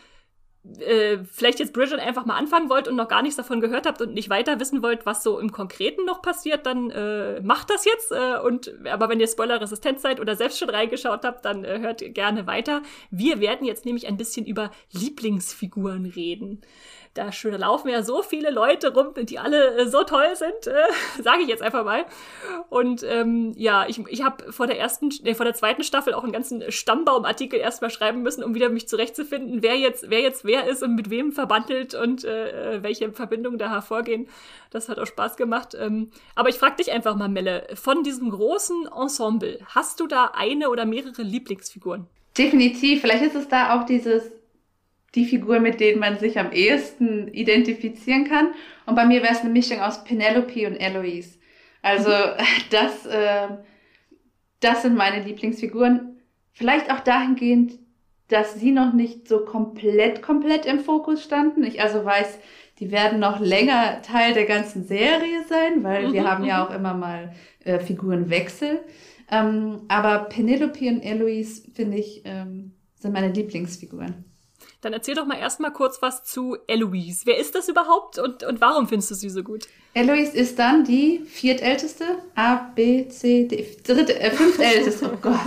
[0.78, 4.00] äh, vielleicht jetzt Bridget einfach mal anfangen wollt und noch gar nichts davon gehört habt
[4.00, 7.84] und nicht weiter wissen wollt, was so im Konkreten noch passiert, dann äh, macht das
[7.84, 8.12] jetzt.
[8.12, 12.02] Äh, und aber wenn ihr spoilerresistent seid oder selbst schon reingeschaut habt, dann äh, hört
[12.14, 12.82] gerne weiter.
[13.10, 16.60] Wir werden jetzt nämlich ein bisschen über Lieblingsfiguren reden
[17.14, 20.72] da, da laufen ja so viele Leute rum, die alle äh, so toll sind, äh,
[21.22, 22.06] sage ich jetzt einfach mal.
[22.70, 26.22] Und ähm, ja, ich, ich habe vor der ersten, nee, vor der zweiten Staffel auch
[26.22, 30.66] einen ganzen Stammbaumartikel erstmal schreiben müssen, um wieder mich zurechtzufinden, wer jetzt, wer jetzt wer
[30.66, 34.28] ist und mit wem verbandelt und äh, äh welche Verbindungen da hervorgehen.
[34.70, 35.76] Das hat auch Spaß gemacht.
[35.78, 40.32] Ähm, aber ich frage dich einfach mal, Melle, von diesem großen Ensemble, hast du da
[40.34, 42.06] eine oder mehrere Lieblingsfiguren?
[42.36, 43.02] Definitiv.
[43.02, 44.30] Vielleicht ist es da auch dieses
[45.14, 48.48] die Figur, mit denen man sich am ehesten identifizieren kann.
[48.86, 51.38] Und bei mir wäre es eine Mischung aus Penelope und Eloise.
[51.82, 52.10] Also
[52.70, 53.48] das, äh,
[54.60, 56.20] das sind meine Lieblingsfiguren.
[56.52, 57.78] Vielleicht auch dahingehend,
[58.28, 61.64] dass sie noch nicht so komplett, komplett im Fokus standen.
[61.64, 62.38] Ich also weiß,
[62.78, 66.62] die werden noch länger Teil der ganzen Serie sein, weil mhm, wir haben ja mhm.
[66.62, 67.32] auch immer mal
[67.64, 68.80] äh, Figurenwechsel.
[69.30, 74.31] Ähm, aber Penelope und Eloise, finde ich, ähm, sind meine Lieblingsfiguren.
[74.82, 77.22] Dann erzähl doch mal erstmal kurz was zu Eloise.
[77.24, 79.66] Wer ist das überhaupt und, und warum findest du sie so gut?
[79.94, 85.12] Eloise ist dann die viertälteste, A, B, C, D, dritte, äh, fünftälteste.
[85.14, 85.38] Oh Gott.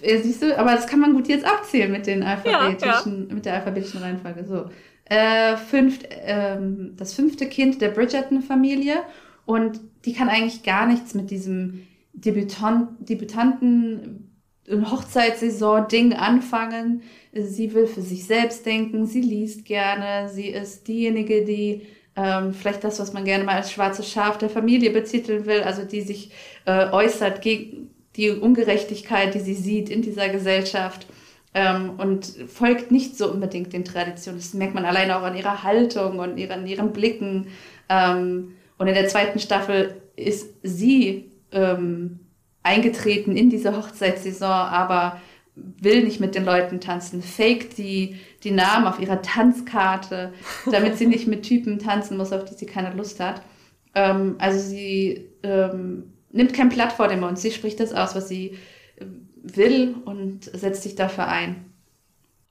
[0.00, 3.34] Äh, siehst du, aber das kann man gut jetzt abzählen mit den alphabetischen, ja, ja.
[3.34, 4.44] mit der alphabetischen Reihenfolge.
[4.44, 4.70] So.
[5.04, 9.02] Äh, fünft, ähm, das fünfte Kind der Bridgerton-Familie
[9.46, 14.23] und die kann eigentlich gar nichts mit diesem Debütant, Debütanten
[14.68, 17.02] Hochzeitssaison-Ding anfangen.
[17.32, 22.84] Sie will für sich selbst denken, sie liest gerne, sie ist diejenige, die ähm, vielleicht
[22.84, 26.30] das, was man gerne mal als schwarzes Schaf der Familie betiteln will, also die sich
[26.64, 31.06] äh, äußert gegen die Ungerechtigkeit, die sie sieht in dieser Gesellschaft
[31.54, 34.38] ähm, und folgt nicht so unbedingt den Traditionen.
[34.38, 37.48] Das merkt man alleine auch an ihrer Haltung und ihrer, an ihren Blicken.
[37.88, 42.20] Ähm, und in der zweiten Staffel ist sie ähm,
[42.64, 45.20] eingetreten in diese Hochzeitssaison, aber
[45.54, 50.32] will nicht mit den Leuten tanzen, faked die, die Namen auf ihrer Tanzkarte,
[50.70, 53.42] damit sie nicht mit Typen tanzen muss, auf die sie keine Lust hat.
[53.94, 58.28] Ähm, also sie ähm, nimmt kein Blatt vor dem Mund, sie spricht das aus, was
[58.28, 58.58] sie
[58.96, 59.04] äh,
[59.42, 61.73] will und setzt sich dafür ein.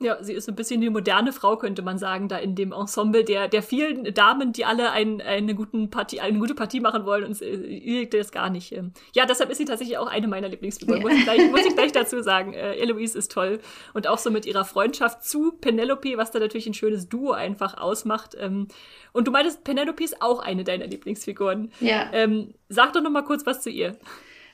[0.04, 3.24] Ja, sie ist ein bisschen die moderne Frau, könnte man sagen, da in dem Ensemble
[3.24, 7.24] der, der vielen Damen, die alle ein, eine, guten Partie, eine gute Partie machen wollen
[7.24, 8.72] und ihr liegt das gar nicht.
[8.74, 8.92] Ähm.
[9.14, 11.08] Ja, deshalb ist sie tatsächlich auch eine meiner Lieblingsfiguren, ja.
[11.08, 12.54] muss, ich gleich, muss ich gleich dazu sagen.
[12.54, 13.60] Äh, Eloise ist toll
[13.94, 17.78] und auch so mit ihrer Freundschaft zu Penelope, was da natürlich ein schönes Duo einfach
[17.78, 18.36] ausmacht.
[18.40, 18.68] Ähm,
[19.14, 21.72] und du meintest, Penelope ist auch eine deiner Lieblingsfiguren.
[21.80, 22.10] Ja.
[22.12, 23.98] Ähm, sag doch noch mal kurz was zu ihr.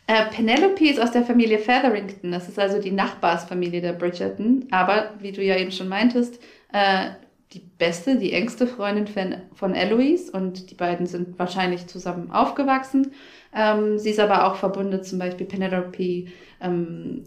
[0.10, 2.32] Äh, Penelope ist aus der Familie Featherington.
[2.32, 4.66] Das ist also die Nachbarsfamilie der Bridgerton.
[4.72, 6.42] Aber, wie du ja eben schon meintest,
[6.74, 7.12] äh,
[7.54, 10.32] die beste, die engste Freundin von, von Eloise.
[10.32, 13.12] Und die beiden sind wahrscheinlich zusammen aufgewachsen.
[13.56, 16.26] Ähm, sie ist aber auch verbunden, zum Beispiel Penelope
[16.60, 17.26] ähm,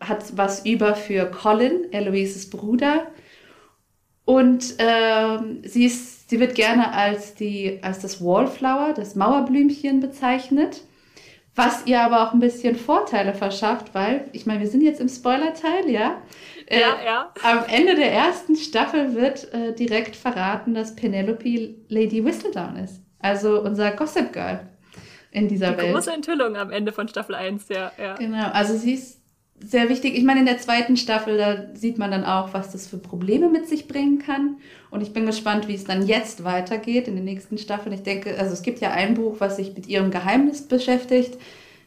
[0.00, 3.08] hat was über für Colin, Eloises Bruder.
[4.24, 10.80] Und ähm, sie, ist, sie wird gerne als, die, als das Wallflower, das Mauerblümchen bezeichnet.
[11.54, 15.08] Was ihr aber auch ein bisschen Vorteile verschafft, weil, ich meine, wir sind jetzt im
[15.08, 16.22] Spoiler-Teil, ja?
[16.66, 17.34] Äh, ja, ja.
[17.42, 23.02] Am Ende der ersten Staffel wird äh, direkt verraten, dass Penelope Lady Whistledown ist.
[23.18, 24.60] Also unser Gossip Girl
[25.30, 25.94] in dieser Die Welt.
[25.94, 28.14] Große Enthüllung am Ende von Staffel 1, ja, ja.
[28.14, 29.21] Genau, also sie ist
[29.64, 30.16] sehr wichtig.
[30.16, 33.48] Ich meine, in der zweiten Staffel, da sieht man dann auch, was das für Probleme
[33.48, 34.56] mit sich bringen kann.
[34.90, 37.94] Und ich bin gespannt, wie es dann jetzt weitergeht in den nächsten Staffeln.
[37.94, 41.38] Ich denke, also es gibt ja ein Buch, was sich mit ihrem Geheimnis beschäftigt.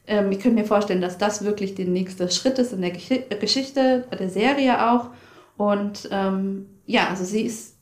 [0.07, 3.09] Ähm, ich könnte mir vorstellen, dass das wirklich der nächste Schritt ist in der Gesch
[3.39, 5.09] Geschichte, der Serie auch.
[5.57, 7.75] Und ähm, ja, also sie ist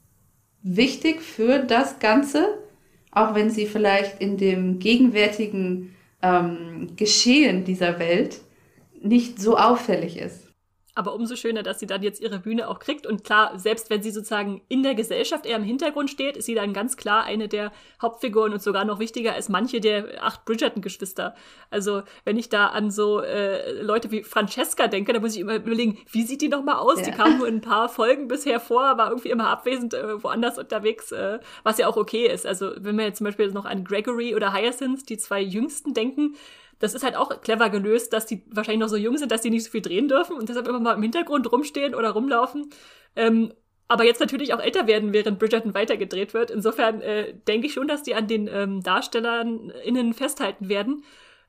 [0.61, 2.47] wichtig für das Ganze,
[3.11, 8.39] auch wenn sie vielleicht in dem gegenwärtigen ähm, Geschehen dieser Welt
[9.03, 10.47] nicht so auffällig ist.
[10.95, 13.07] Aber umso schöner, dass sie dann jetzt ihre Bühne auch kriegt.
[13.07, 16.53] Und klar, selbst wenn sie sozusagen in der Gesellschaft eher im Hintergrund steht, ist sie
[16.53, 21.33] dann ganz klar eine der Hauptfiguren und sogar noch wichtiger als manche der acht Bridgerton-Geschwister.
[21.71, 25.55] Also, wenn ich da an so äh, Leute wie Francesca denke, da muss ich immer
[25.55, 26.99] überlegen, wie sieht die nochmal aus?
[26.99, 27.05] Ja.
[27.05, 30.59] Die kam nur in ein paar Folgen bisher vor, war irgendwie immer abwesend, äh, woanders
[30.59, 32.45] unterwegs, äh, was ja auch okay ist.
[32.45, 36.35] Also, wenn wir jetzt zum Beispiel noch an Gregory oder Hyacinth, die zwei Jüngsten, denken,
[36.79, 39.49] das ist halt auch clever gelöst, dass die wahrscheinlich noch so jung sind, dass die
[39.49, 42.69] nicht so viel drehen dürfen und deshalb immer mal im Hintergrund rumstehen oder rumlaufen.
[43.15, 43.53] Ähm,
[43.87, 46.51] aber jetzt natürlich auch älter werden, während Bridgerton weitergedreht wird.
[46.51, 51.03] Insofern äh, denke ich schon, dass die an den ähm, Darstellern innen festhalten werden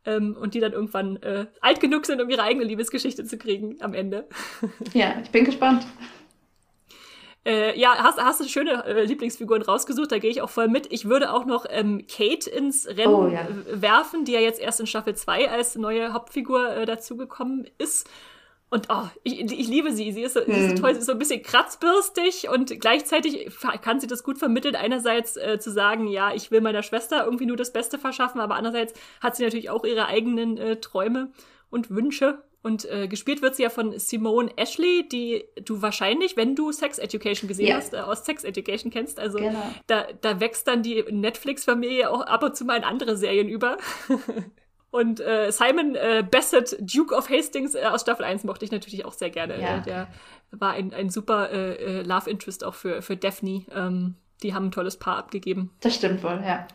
[0.04, 3.76] ähm, und die dann irgendwann äh, alt genug sind, um ihre eigene Liebesgeschichte zu kriegen
[3.80, 4.26] am Ende.
[4.92, 5.86] Ja, ich bin gespannt.
[7.46, 10.90] Äh, ja, hast, hast du schöne äh, Lieblingsfiguren rausgesucht, da gehe ich auch voll mit.
[10.90, 13.46] Ich würde auch noch ähm, Kate ins Rennen oh, ja.
[13.66, 18.08] werfen, die ja jetzt erst in Staffel 2 als neue Hauptfigur äh, dazugekommen ist.
[18.70, 20.10] Und oh, ich, ich liebe sie.
[20.10, 20.52] Sie ist, so, hm.
[20.52, 20.80] sie ist so hm.
[20.80, 23.48] toll, sie ist so ein bisschen kratzbürstig und gleichzeitig
[23.82, 24.74] kann sie das gut vermitteln.
[24.74, 28.56] Einerseits äh, zu sagen, ja, ich will meiner Schwester irgendwie nur das Beste verschaffen, aber
[28.56, 31.30] andererseits hat sie natürlich auch ihre eigenen äh, Träume
[31.70, 32.42] und Wünsche.
[32.64, 36.98] Und äh, gespielt wird sie ja von Simone Ashley, die du wahrscheinlich, wenn du Sex
[36.98, 37.76] Education gesehen ja.
[37.76, 39.20] hast, äh, aus Sex Education kennst.
[39.20, 39.62] Also genau.
[39.86, 43.76] da, da wächst dann die Netflix-Familie auch ab und zu mal in andere Serien über.
[44.90, 49.04] und äh, Simon äh, Bassett, Duke of Hastings äh, aus Staffel 1 mochte ich natürlich
[49.04, 49.60] auch sehr gerne.
[49.60, 49.80] Ja.
[49.80, 50.08] Der
[50.50, 53.66] war ein, ein super äh, äh, Love Interest auch für, für Daphne.
[53.74, 55.70] Ähm, die haben ein tolles Paar abgegeben.
[55.80, 56.66] Das stimmt wohl, ja.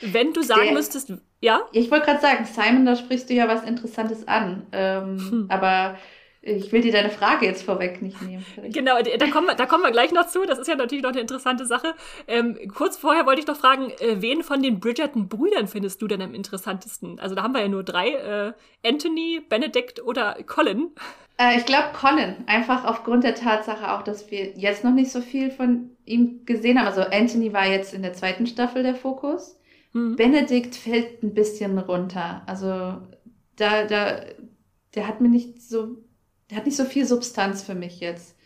[0.00, 1.12] Wenn du sagen Der, müsstest,
[1.42, 1.60] ja?
[1.72, 4.66] Ich wollte gerade sagen, Simon, da sprichst du ja was Interessantes an.
[4.72, 5.46] Ähm, hm.
[5.50, 5.98] Aber
[6.40, 8.44] ich will dir deine Frage jetzt vorweg nicht nehmen.
[8.54, 8.74] Vielleicht.
[8.74, 10.44] Genau, da kommen, wir, da kommen wir gleich noch zu.
[10.44, 11.94] Das ist ja natürlich noch eine interessante Sache.
[12.26, 16.22] Ähm, kurz vorher wollte ich noch fragen, äh, wen von den Bridgerton-Brüdern findest du denn
[16.22, 17.18] am interessantesten?
[17.18, 18.10] Also da haben wir ja nur drei.
[18.10, 18.52] Äh,
[18.88, 20.90] Anthony, Benedict oder Colin.
[21.38, 22.36] Äh, ich glaube Colin.
[22.46, 26.78] Einfach aufgrund der Tatsache auch, dass wir jetzt noch nicht so viel von ihm gesehen
[26.78, 26.86] haben.
[26.86, 29.56] Also Anthony war jetzt in der zweiten Staffel der Fokus.
[29.92, 30.16] Mhm.
[30.16, 32.42] Benedikt fällt ein bisschen runter.
[32.46, 32.98] Also
[33.56, 34.20] da, da,
[34.94, 35.96] der hat mir nicht so,
[36.50, 38.36] der hat nicht so viel Substanz für mich jetzt.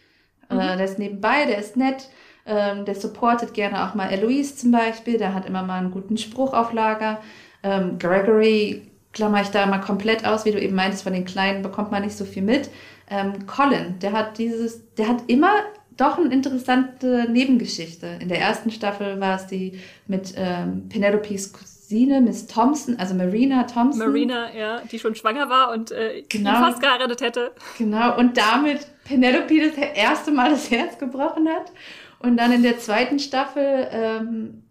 [0.51, 0.59] Mhm.
[0.59, 2.09] Äh, der ist nebenbei, der ist nett,
[2.47, 6.17] ähm, der supportet gerne auch mal Eloise zum Beispiel, der hat immer mal einen guten
[6.17, 7.21] Spruch auf Lager.
[7.63, 11.63] Ähm, Gregory klammer ich da mal komplett aus, wie du eben meintest, von den Kleinen
[11.63, 12.71] bekommt man nicht so viel mit.
[13.09, 15.53] Ähm, Colin, der hat dieses, der hat immer
[15.97, 18.19] doch eine interessante Nebengeschichte.
[18.21, 23.65] In der ersten Staffel war es die mit ähm, Penelopes Cousine, Miss Thompson, also Marina
[23.65, 24.07] Thompson.
[24.07, 26.53] Marina, ja, die schon schwanger war und äh, genau.
[26.53, 27.53] fast geheiratet hätte.
[27.79, 31.73] Genau, und damit Penelope das erste Mal das Herz gebrochen hat.
[32.19, 34.65] Und dann in der zweiten Staffel ähm,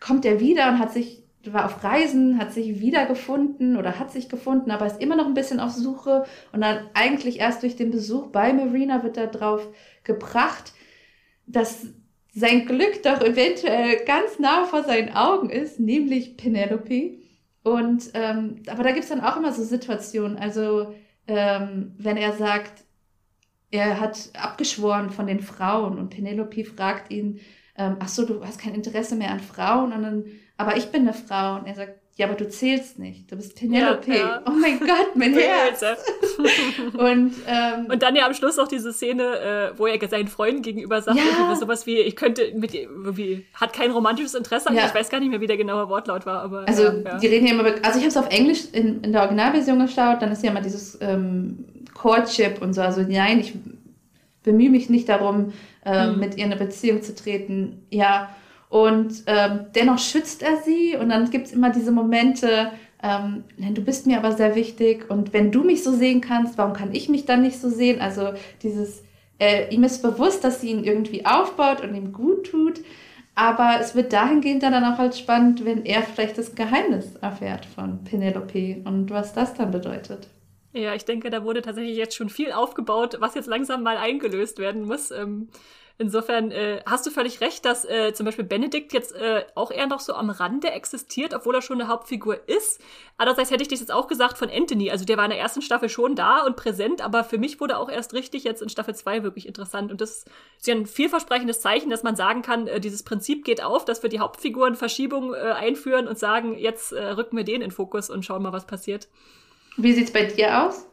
[0.00, 4.28] kommt er wieder und hat sich war auf Reisen, hat sich wiedergefunden oder hat sich
[4.28, 7.90] gefunden, aber ist immer noch ein bisschen auf Suche und dann eigentlich erst durch den
[7.90, 9.66] Besuch bei Marina wird er drauf
[10.04, 10.72] gebracht,
[11.46, 11.86] dass
[12.32, 17.18] sein Glück doch eventuell ganz nah vor seinen Augen ist, nämlich Penelope.
[17.62, 20.38] Und ähm, aber da gibt's dann auch immer so Situationen.
[20.38, 20.94] Also
[21.26, 22.84] ähm, wenn er sagt,
[23.70, 27.40] er hat abgeschworen von den Frauen und Penelope fragt ihn,
[27.76, 30.24] ähm, ach so, du hast kein Interesse mehr an Frauen, und dann,
[30.56, 31.56] aber ich bin eine Frau.
[31.56, 33.32] Und er sagt, ja, aber du zählst nicht.
[33.32, 34.10] Du bist Penelope.
[34.10, 34.42] Ja, ja.
[34.46, 35.80] Oh mein Gott, mein Herz.
[36.92, 39.22] und, ähm, und dann ja am Schluss auch diese Szene,
[39.72, 41.56] äh, wo er seinen Freunden gegenüber sagt, ja.
[41.56, 44.84] sowas wie, ich könnte mit irgendwie, hat kein romantisches Interesse an ja.
[44.84, 46.68] Ich weiß gar nicht mehr, wie der genaue Wortlaut war, aber.
[46.68, 49.22] Also, ja, die reden ja immer, also ich habe es auf Englisch in, in der
[49.22, 52.82] Originalversion geschaut, dann ist ja immer dieses ähm, Courtship und so.
[52.82, 53.54] Also, nein, ich
[54.42, 55.54] bemühe mich nicht darum,
[55.86, 56.18] äh, hm.
[56.18, 57.86] mit ihr in eine Beziehung zu treten.
[57.88, 58.28] Ja,
[58.70, 62.70] und ähm, dennoch schützt er sie und dann gibt es immer diese Momente,
[63.02, 66.72] ähm, du bist mir aber sehr wichtig und wenn du mich so sehen kannst, warum
[66.72, 68.00] kann ich mich dann nicht so sehen?
[68.00, 69.02] Also dieses,
[69.40, 72.80] äh, ihm ist bewusst, dass sie ihn irgendwie aufbaut und ihm gut tut,
[73.34, 78.04] aber es wird dahingehend dann auch halt spannend, wenn er vielleicht das Geheimnis erfährt von
[78.04, 80.28] Penelope und was das dann bedeutet.
[80.72, 84.60] Ja, ich denke, da wurde tatsächlich jetzt schon viel aufgebaut, was jetzt langsam mal eingelöst
[84.60, 85.10] werden muss.
[85.10, 85.48] Ähm,
[86.00, 89.86] Insofern äh, hast du völlig recht, dass äh, zum Beispiel Benedikt jetzt äh, auch eher
[89.86, 92.80] noch so am Rande existiert, obwohl er schon eine Hauptfigur ist.
[93.18, 94.90] Andererseits hätte ich das jetzt auch gesagt von Anthony.
[94.90, 97.76] Also der war in der ersten Staffel schon da und präsent, aber für mich wurde
[97.76, 99.90] auch erst richtig jetzt in Staffel 2 wirklich interessant.
[99.90, 100.24] Und das
[100.56, 104.02] ist ja ein vielversprechendes Zeichen, dass man sagen kann, äh, dieses Prinzip geht auf, dass
[104.02, 108.08] wir die Hauptfiguren Verschiebung äh, einführen und sagen, jetzt äh, rücken wir den in Fokus
[108.08, 109.08] und schauen mal, was passiert.
[109.76, 110.86] Wie sieht's bei dir aus?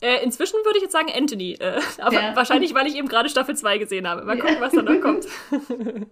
[0.00, 1.54] Äh, inzwischen würde ich jetzt sagen Anthony.
[1.54, 2.36] Äh, aber ja.
[2.36, 4.24] wahrscheinlich, weil ich eben gerade Staffel 2 gesehen habe.
[4.24, 4.60] Mal gucken, ja.
[4.60, 5.26] was da noch kommt.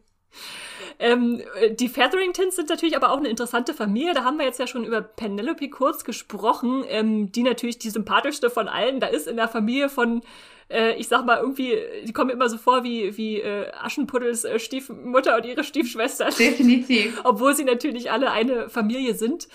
[0.98, 1.42] ähm,
[1.78, 4.14] die Featheringtons sind natürlich aber auch eine interessante Familie.
[4.14, 8.50] Da haben wir jetzt ja schon über Penelope kurz gesprochen, ähm, die natürlich die sympathischste
[8.50, 10.22] von allen da ist in der Familie von
[10.68, 14.58] äh, ich sag mal, irgendwie, die kommen immer so vor wie, wie äh, Aschenpuddels äh,
[14.58, 16.26] Stiefmutter und ihre Stiefschwester.
[16.26, 17.20] Definitiv.
[17.24, 19.48] Obwohl sie natürlich alle eine Familie sind.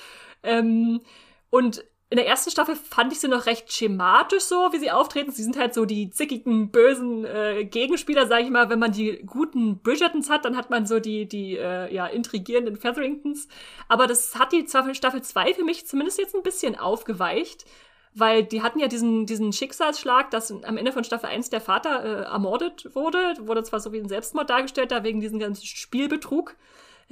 [0.43, 1.01] Ähm,
[1.49, 5.31] und in der ersten Staffel fand ich sie noch recht schematisch so, wie sie auftreten.
[5.31, 8.69] Sie sind halt so die zickigen, bösen äh, Gegenspieler, sage ich mal.
[8.69, 12.75] Wenn man die guten Bridgertons hat, dann hat man so die, die äh, ja, intrigierenden
[12.75, 13.47] Featheringtons.
[13.87, 17.63] Aber das hat die Staffel 2 für mich zumindest jetzt ein bisschen aufgeweicht.
[18.13, 22.03] Weil die hatten ja diesen, diesen Schicksalsschlag, dass am Ende von Staffel 1 der Vater
[22.03, 23.35] äh, ermordet wurde.
[23.39, 26.57] Wurde zwar so wie ein Selbstmord dargestellt, da wegen diesem ganzen Spielbetrug.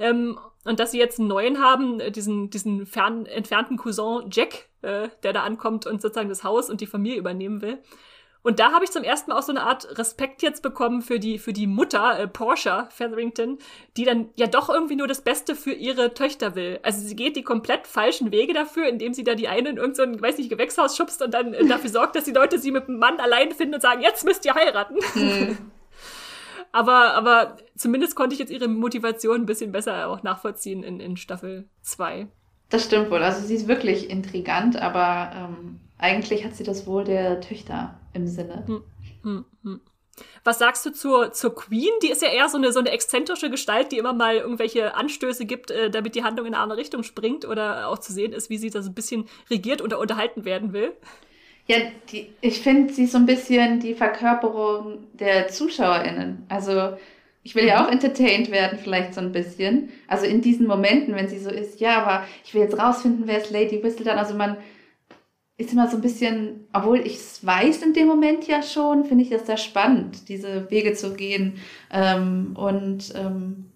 [0.00, 4.68] Ähm, und dass sie jetzt einen neuen haben, äh, diesen, diesen fern, entfernten Cousin Jack,
[4.82, 7.78] äh, der da ankommt und sozusagen das Haus und die Familie übernehmen will.
[8.42, 11.18] Und da habe ich zum ersten Mal auch so eine Art Respekt jetzt bekommen für
[11.18, 13.58] die, für die Mutter, äh, Portia Featherington,
[13.98, 16.80] die dann ja doch irgendwie nur das Beste für ihre Töchter will.
[16.82, 20.20] Also sie geht die komplett falschen Wege dafür, indem sie da die eine in irgendein,
[20.20, 22.98] weiß nicht, Gewächshaus schubst und dann äh, dafür sorgt, dass die Leute sie mit dem
[22.98, 24.98] Mann allein finden und sagen, jetzt müsst ihr heiraten.
[25.14, 25.58] Mhm.
[26.72, 31.16] Aber, aber zumindest konnte ich jetzt ihre Motivation ein bisschen besser auch nachvollziehen in, in
[31.16, 32.28] Staffel 2.
[32.68, 33.22] Das stimmt wohl.
[33.22, 38.28] Also sie ist wirklich intrigant, aber ähm, eigentlich hat sie das Wohl der Töchter im
[38.28, 38.64] Sinne.
[38.66, 38.82] Hm,
[39.22, 39.80] hm, hm.
[40.44, 41.90] Was sagst du zur, zur Queen?
[42.02, 45.46] Die ist ja eher so eine, so eine exzentrische Gestalt, die immer mal irgendwelche Anstöße
[45.46, 48.50] gibt, äh, damit die Handlung in eine andere Richtung springt oder auch zu sehen ist,
[48.50, 50.92] wie sie da so ein bisschen regiert oder unterhalten werden will.
[51.70, 51.76] Ja,
[52.10, 56.44] die, ich finde sie so ein bisschen die Verkörperung der ZuschauerInnen.
[56.48, 56.96] Also
[57.44, 57.86] ich will ja mhm.
[57.86, 59.90] auch entertained werden, vielleicht so ein bisschen.
[60.08, 63.38] Also in diesen Momenten, wenn sie so ist, ja, aber ich will jetzt rausfinden, wer
[63.38, 64.18] ist Lady Whistledown.
[64.18, 64.56] Also man
[65.58, 69.22] ist immer so ein bisschen, obwohl ich es weiß in dem Moment ja schon, finde
[69.22, 71.60] ich das sehr spannend, diese Wege zu gehen.
[71.92, 73.70] Ähm, und ähm,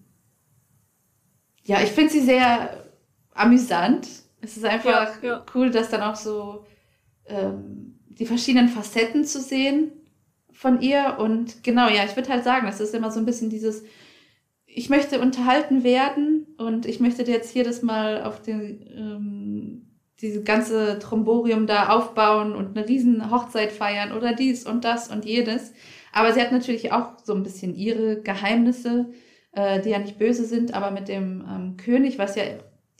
[1.62, 2.88] ja, ich finde sie sehr
[3.34, 4.08] amüsant.
[4.40, 5.46] Es ist einfach ja, ja.
[5.54, 6.66] cool, dass dann auch so
[7.26, 9.92] ähm, die verschiedenen Facetten zu sehen
[10.52, 11.16] von ihr.
[11.18, 13.84] Und genau, ja, ich würde halt sagen, das ist immer so ein bisschen dieses,
[14.66, 19.82] ich möchte unterhalten werden und ich möchte jetzt hier das mal auf den, ähm,
[20.20, 25.24] diese ganze Tromborium da aufbauen und eine riesen Hochzeit feiern oder dies und das und
[25.24, 25.72] jedes.
[26.12, 29.10] Aber sie hat natürlich auch so ein bisschen ihre Geheimnisse,
[29.52, 32.44] äh, die ja nicht böse sind, aber mit dem ähm, König, was ja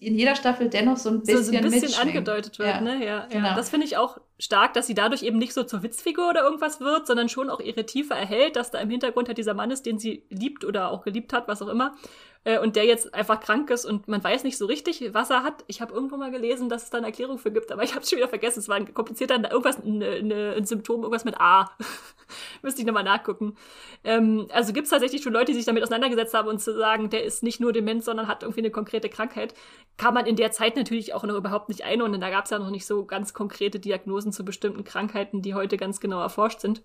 [0.07, 2.69] in jeder Staffel dennoch so ein bisschen, so, so ein bisschen angedeutet wird.
[2.69, 3.05] Ja, ne?
[3.05, 3.49] ja, genau.
[3.49, 3.55] ja.
[3.55, 6.81] Das finde ich auch stark, dass sie dadurch eben nicht so zur Witzfigur oder irgendwas
[6.81, 9.87] wird, sondern schon auch ihre Tiefe erhält, dass da im Hintergrund halt dieser Mann ist,
[9.87, 11.95] den sie liebt oder auch geliebt hat, was auch immer.
[12.45, 15.43] Äh, und der jetzt einfach krank ist und man weiß nicht so richtig, was er
[15.43, 15.65] hat.
[15.67, 18.03] Ich habe irgendwo mal gelesen, dass es da eine Erklärung für gibt, aber ich habe
[18.03, 18.59] es schon wieder vergessen.
[18.61, 21.71] Es war ein komplizierter, irgendwas, eine, eine, ein Symptom, irgendwas mit A.
[22.63, 23.57] Müsste ich nochmal nachgucken.
[24.05, 27.09] Ähm, also gibt es tatsächlich schon Leute, die sich damit auseinandergesetzt haben und zu sagen,
[27.09, 29.55] der ist nicht nur dement, sondern hat irgendwie eine konkrete Krankheit.
[29.97, 32.21] Kann man in der Zeit natürlich auch noch überhaupt nicht einordnen.
[32.21, 35.79] Da gab es ja noch nicht so ganz konkrete Diagnosen zu bestimmten Krankheiten, die heute
[35.79, 36.83] ganz genau erforscht sind.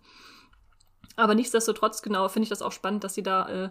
[1.18, 3.70] Aber nichtsdestotrotz, genau, finde ich das auch spannend, dass sie da äh,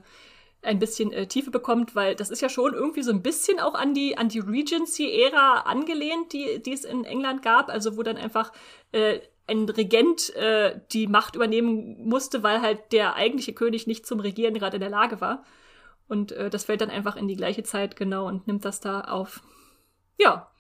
[0.63, 3.75] ein bisschen äh, Tiefe bekommt, weil das ist ja schon irgendwie so ein bisschen auch
[3.75, 8.17] an die, an die Regency-Ära angelehnt, die, die es in England gab, also wo dann
[8.17, 8.53] einfach
[8.93, 14.21] äh, ein Regent äh, die Macht übernehmen musste, weil halt der eigentliche König nicht zum
[14.21, 15.45] Regieren gerade in der Lage war.
[16.09, 19.03] Und äh, das fällt dann einfach in die gleiche Zeit genau und nimmt das da
[19.03, 19.43] auf.
[20.19, 20.51] Ja.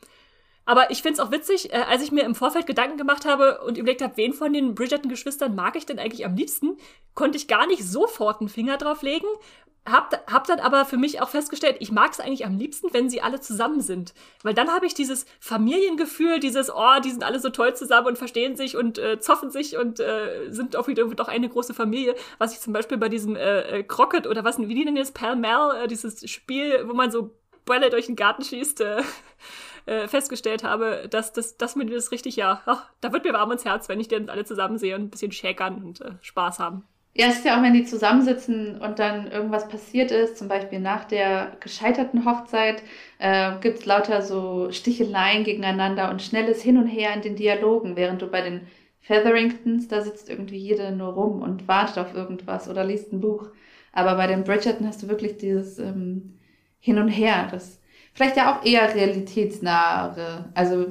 [0.65, 3.79] Aber ich find's auch witzig, äh, als ich mir im Vorfeld Gedanken gemacht habe und
[3.79, 6.77] überlegt habe, wen von den Bridgerton-Geschwistern mag ich denn eigentlich am liebsten,
[7.15, 9.27] konnte ich gar nicht sofort einen Finger drauf legen,
[9.91, 13.09] hab, hab dann aber für mich auch festgestellt, ich mag es eigentlich am liebsten, wenn
[13.09, 14.15] sie alle zusammen sind.
[14.43, 18.19] Weil dann habe ich dieses Familiengefühl, dieses, oh, die sind alle so toll zusammen und
[18.19, 22.15] verstehen sich und äh, zoffen sich und äh, sind auch wieder doch eine große Familie.
[22.39, 25.15] Was ich zum Beispiel bei diesem äh, äh Crockett oder was, wie die nennen jetzt,
[25.15, 29.03] Pell Mell, äh, dieses Spiel, wo man so Bälle durch den Garten schießt, äh,
[29.87, 33.53] äh, festgestellt habe, dass, dass, dass mir das richtig, ja, ach, da wird mir warm
[33.53, 36.59] ins Herz, wenn ich die alle zusammen sehe und ein bisschen schäkern und äh, Spaß
[36.59, 36.85] haben.
[37.21, 40.79] Ja, es ist ja auch, wenn die zusammensitzen und dann irgendwas passiert ist, zum Beispiel
[40.79, 42.83] nach der gescheiterten Hochzeit,
[43.19, 47.97] äh, gibt es lauter so Sticheleien gegeneinander und schnelles Hin und Her in den Dialogen,
[47.97, 48.69] während du bei den
[49.01, 53.49] Featheringtons, da sitzt irgendwie jeder nur rum und wartet auf irgendwas oder liest ein Buch.
[53.93, 56.39] Aber bei den Bridgerton hast du wirklich dieses ähm,
[56.79, 57.81] Hin und Her, das
[58.15, 60.51] vielleicht ja auch eher realitätsnahe.
[60.55, 60.87] Also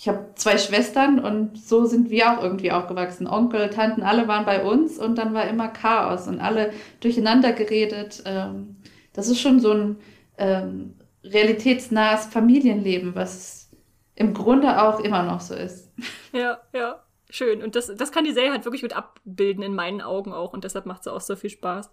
[0.00, 3.26] ich habe zwei Schwestern und so sind wir auch irgendwie aufgewachsen.
[3.26, 8.22] Onkel, Tanten, alle waren bei uns und dann war immer Chaos und alle durcheinander geredet.
[8.24, 8.76] Ähm,
[9.12, 9.96] das ist schon so ein
[10.36, 13.72] ähm, realitätsnahes Familienleben, was
[14.14, 15.90] im Grunde auch immer noch so ist.
[16.32, 17.60] Ja, ja, schön.
[17.60, 20.52] Und das, das kann die Serie halt wirklich gut abbilden, in meinen Augen auch.
[20.52, 21.90] Und deshalb macht sie auch so viel Spaß.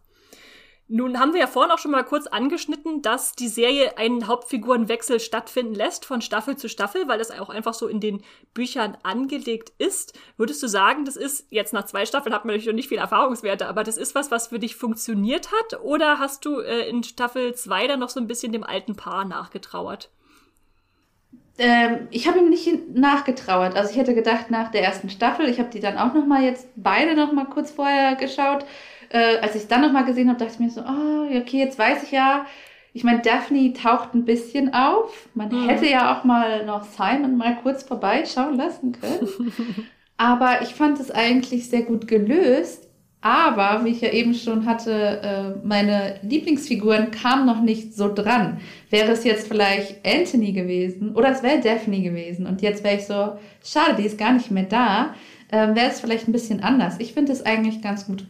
[0.87, 5.19] Nun haben wir ja vorhin auch schon mal kurz angeschnitten, dass die Serie einen Hauptfigurenwechsel
[5.19, 8.21] stattfinden lässt von Staffel zu Staffel, weil das auch einfach so in den
[8.53, 10.13] Büchern angelegt ist.
[10.37, 12.99] Würdest du sagen, das ist jetzt nach zwei Staffeln hat man natürlich noch nicht viel
[12.99, 15.81] Erfahrungswerte, aber das ist was, was für dich funktioniert hat?
[15.81, 19.25] Oder hast du äh, in Staffel zwei dann noch so ein bisschen dem alten Paar
[19.25, 20.11] nachgetrauert?
[21.57, 23.75] Ähm, ich habe ihm nicht nachgetrauert.
[23.75, 26.43] Also ich hätte gedacht nach der ersten Staffel, ich habe die dann auch noch mal
[26.43, 28.65] jetzt beide noch mal kurz vorher geschaut
[29.15, 31.79] äh, als ich es dann nochmal gesehen habe, dachte ich mir so, oh, okay, jetzt
[31.79, 32.45] weiß ich ja,
[32.91, 35.29] ich meine, Daphne taucht ein bisschen auf.
[35.33, 35.67] Man mhm.
[35.67, 39.53] hätte ja auch mal noch Simon mal kurz vorbeischauen lassen können.
[40.17, 42.87] Aber ich fand es eigentlich sehr gut gelöst.
[43.21, 44.91] Aber, wie ich ja eben schon hatte,
[45.61, 48.59] äh, meine Lieblingsfiguren kamen noch nicht so dran.
[48.91, 53.07] Wäre es jetzt vielleicht Anthony gewesen oder es wäre Daphne gewesen und jetzt wäre ich
[53.07, 55.15] so, schade, die ist gar nicht mehr da,
[55.49, 56.99] äh, wäre es vielleicht ein bisschen anders.
[56.99, 58.25] Ich finde es eigentlich ganz gut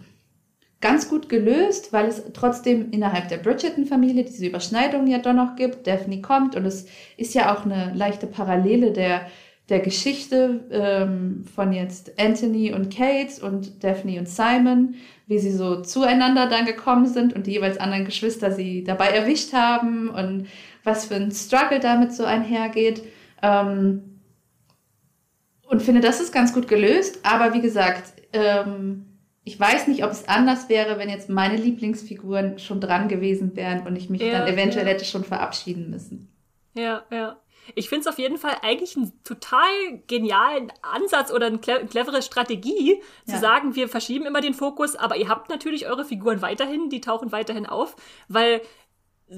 [0.82, 5.88] ganz gut gelöst, weil es trotzdem innerhalb der Bridgerton-Familie diese Überschneidung ja doch noch gibt.
[5.88, 6.86] Daphne kommt und es
[7.18, 9.28] ist ja auch eine leichte Parallele der,
[9.70, 14.96] der Geschichte ähm, von jetzt Anthony und Kate und Daphne und Simon,
[15.28, 19.54] wie sie so zueinander dann gekommen sind und die jeweils anderen Geschwister sie dabei erwischt
[19.54, 20.48] haben und
[20.84, 23.02] was für ein Struggle damit so einhergeht.
[23.42, 24.20] Ähm,
[25.68, 29.15] und finde, das ist ganz gut gelöst, aber wie gesagt, ähm,
[29.48, 33.86] ich weiß nicht, ob es anders wäre, wenn jetzt meine Lieblingsfiguren schon dran gewesen wären
[33.86, 34.94] und ich mich ja, dann eventuell ja.
[34.94, 36.36] hätte schon verabschieden müssen.
[36.74, 37.38] Ja, ja.
[37.76, 39.70] Ich finde es auf jeden Fall eigentlich einen total
[40.08, 43.40] genialen Ansatz oder eine clevere Strategie, zu ja.
[43.40, 47.32] sagen, wir verschieben immer den Fokus, aber ihr habt natürlich eure Figuren weiterhin, die tauchen
[47.32, 47.96] weiterhin auf,
[48.28, 48.62] weil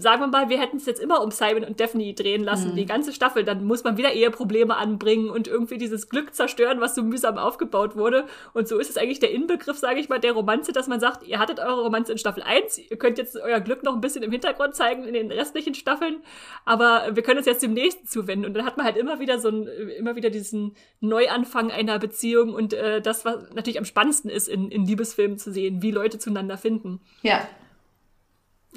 [0.01, 2.75] sagen wir mal, wir hätten es jetzt immer um Simon und Daphne drehen lassen, mhm.
[2.75, 6.95] die ganze Staffel, dann muss man wieder Eheprobleme anbringen und irgendwie dieses Glück zerstören, was
[6.95, 8.25] so mühsam aufgebaut wurde.
[8.53, 11.25] Und so ist es eigentlich der Inbegriff, sage ich mal, der Romanze, dass man sagt,
[11.27, 14.23] ihr hattet eure Romanze in Staffel 1, ihr könnt jetzt euer Glück noch ein bisschen
[14.23, 16.17] im Hintergrund zeigen in den restlichen Staffeln,
[16.65, 18.45] aber wir können uns jetzt dem nächsten zuwenden.
[18.45, 22.53] Und dann hat man halt immer wieder so ein, immer wieder diesen Neuanfang einer Beziehung
[22.53, 26.19] und äh, das, was natürlich am spannendsten ist, in, in Liebesfilmen zu sehen, wie Leute
[26.19, 27.01] zueinander finden.
[27.21, 27.47] Ja,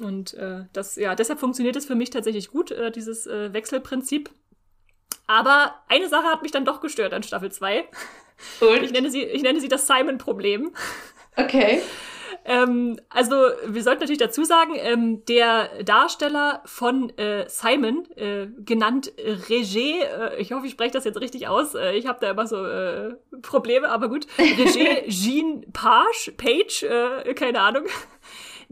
[0.01, 4.29] und äh, das, ja, deshalb funktioniert es für mich tatsächlich gut, äh, dieses äh, Wechselprinzip.
[5.27, 7.85] Aber eine Sache hat mich dann doch gestört an Staffel 2.
[8.59, 8.83] Und?
[8.83, 10.71] Ich nenne sie, ich nenne sie das Simon-Problem.
[11.37, 11.81] Okay.
[12.45, 13.35] ähm, also,
[13.65, 20.41] wir sollten natürlich dazu sagen, ähm, der Darsteller von äh, Simon, äh, genannt Regé, äh,
[20.41, 23.13] ich hoffe, ich spreche das jetzt richtig aus, äh, ich habe da immer so äh,
[23.41, 27.85] Probleme, aber gut, Regé Jean Page, Page, äh, keine Ahnung,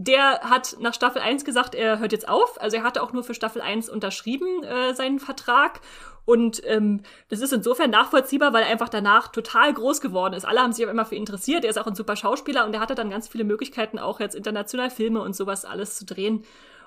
[0.02, 2.60] der hat nach Staffel 1 gesagt, er hört jetzt auf.
[2.62, 5.82] Also er hatte auch nur für Staffel 1 unterschrieben, äh, seinen Vertrag.
[6.24, 10.46] Und ähm, das ist insofern nachvollziehbar, weil er einfach danach total groß geworden ist.
[10.46, 11.66] Alle haben sich aber immer für ihn interessiert.
[11.66, 14.36] Er ist auch ein super Schauspieler und er hatte dann ganz viele Möglichkeiten, auch jetzt
[14.36, 16.46] international Filme und sowas alles zu drehen.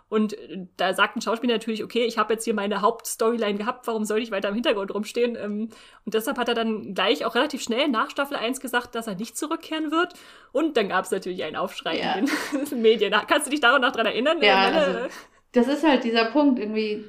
[0.08, 3.86] Und äh, da sagt ein Schauspieler natürlich, okay, ich habe jetzt hier meine Hauptstoryline gehabt,
[3.86, 5.36] warum soll ich weiter im Hintergrund rumstehen?
[5.36, 5.68] Ähm,
[6.04, 9.14] und deshalb hat er dann gleich auch relativ schnell nach Staffel 1 gesagt, dass er
[9.14, 10.14] nicht zurückkehren wird.
[10.52, 12.14] Und dann gab es natürlich einen Aufschrei ja.
[12.14, 12.26] in
[12.70, 13.14] den Medien.
[13.26, 14.38] Kannst du dich daran noch dran erinnern?
[14.42, 15.08] Ja, also,
[15.52, 17.04] das ist halt dieser Punkt irgendwie.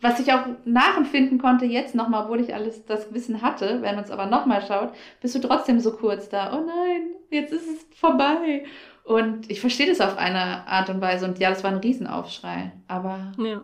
[0.00, 4.04] was ich auch nachempfinden konnte jetzt nochmal, obwohl ich alles das Wissen hatte, wenn man
[4.04, 6.52] es aber nochmal schaut, bist du trotzdem so kurz da.
[6.56, 8.64] Oh nein, jetzt ist es vorbei.
[9.04, 11.26] Und ich verstehe das auf eine Art und Weise.
[11.26, 12.72] Und ja, das war ein Riesenaufschrei.
[12.88, 13.62] Aber, ja.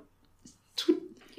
[0.77, 0.97] tut,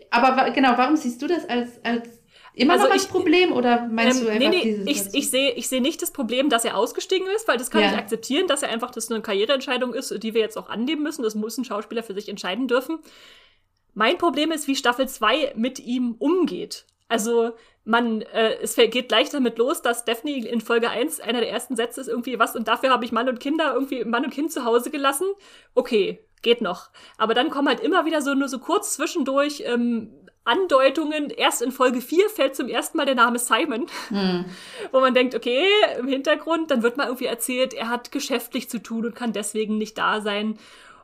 [0.10, 2.20] aber genau, warum siehst du das als, als
[2.56, 5.14] immer also noch als ich, Problem oder meinst ähm, du einfach nee, nee, diese Ich,
[5.14, 7.92] ich sehe ich seh nicht das Problem, dass er ausgestiegen ist, weil das kann ja.
[7.92, 11.22] ich akzeptieren, dass er einfach das eine Karriereentscheidung ist, die wir jetzt auch annehmen müssen.
[11.22, 13.00] Das muss ein Schauspieler für sich entscheiden dürfen.
[13.94, 16.86] Mein Problem ist, wie Staffel 2 mit ihm umgeht.
[17.08, 17.52] Also
[17.84, 21.76] man, äh, es geht gleich damit los, dass Daphne in Folge 1 einer der ersten
[21.76, 24.52] Sätze ist irgendwie was und dafür habe ich Mann und Kinder irgendwie Mann und Kind
[24.52, 25.28] zu Hause gelassen.
[25.74, 26.90] Okay, geht noch.
[27.18, 30.12] Aber dann kommen halt immer wieder so nur so kurz zwischendurch ähm,
[30.44, 31.30] Andeutungen.
[31.30, 34.46] Erst in Folge 4 fällt zum ersten Mal der Name Simon, hm.
[34.92, 35.66] wo man denkt, okay,
[35.98, 39.78] im Hintergrund, dann wird mal irgendwie erzählt, er hat geschäftlich zu tun und kann deswegen
[39.78, 40.58] nicht da sein.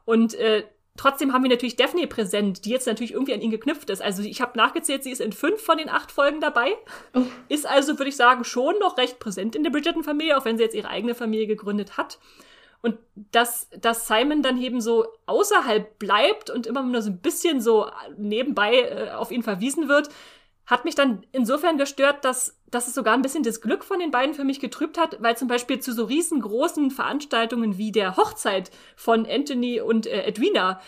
[0.05, 0.63] Und äh,
[0.97, 4.01] Trotzdem haben wir natürlich Daphne präsent, die jetzt natürlich irgendwie an ihn geknüpft ist.
[4.01, 6.75] Also ich habe nachgezählt, sie ist in fünf von den acht Folgen dabei.
[7.13, 7.21] Oh.
[7.47, 10.63] Ist also, würde ich sagen, schon noch recht präsent in der Bridgerton-Familie, auch wenn sie
[10.63, 12.19] jetzt ihre eigene Familie gegründet hat.
[12.81, 12.97] Und
[13.31, 17.89] dass, dass Simon dann eben so außerhalb bleibt und immer nur so ein bisschen so
[18.17, 20.09] nebenbei äh, auf ihn verwiesen wird,
[20.67, 24.11] hat mich dann insofern gestört, dass, dass es sogar ein bisschen das Glück von den
[24.11, 28.69] beiden für mich getrübt hat, weil zum Beispiel zu so riesengroßen Veranstaltungen wie der Hochzeit
[28.97, 30.81] von Anthony und äh, Edwina,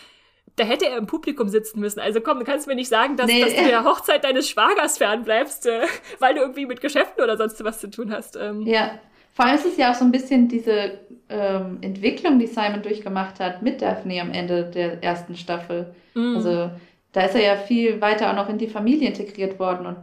[0.56, 1.98] da hätte er im Publikum sitzen müssen.
[1.98, 3.40] Also komm, du kannst mir nicht sagen, dass, nee.
[3.40, 5.86] dass du der Hochzeit deines Schwagers fernbleibst, äh,
[6.18, 8.36] weil du irgendwie mit Geschäften oder sonst was zu tun hast.
[8.36, 8.66] Ähm.
[8.66, 9.00] Ja,
[9.32, 10.98] vor allem ist es ja auch so ein bisschen diese
[11.30, 15.94] ähm, Entwicklung, die Simon durchgemacht hat mit Daphne am Ende der ersten Staffel.
[16.14, 16.36] Mm.
[16.36, 16.70] Also
[17.12, 19.96] da ist er ja viel weiter auch noch in die Familie integriert worden und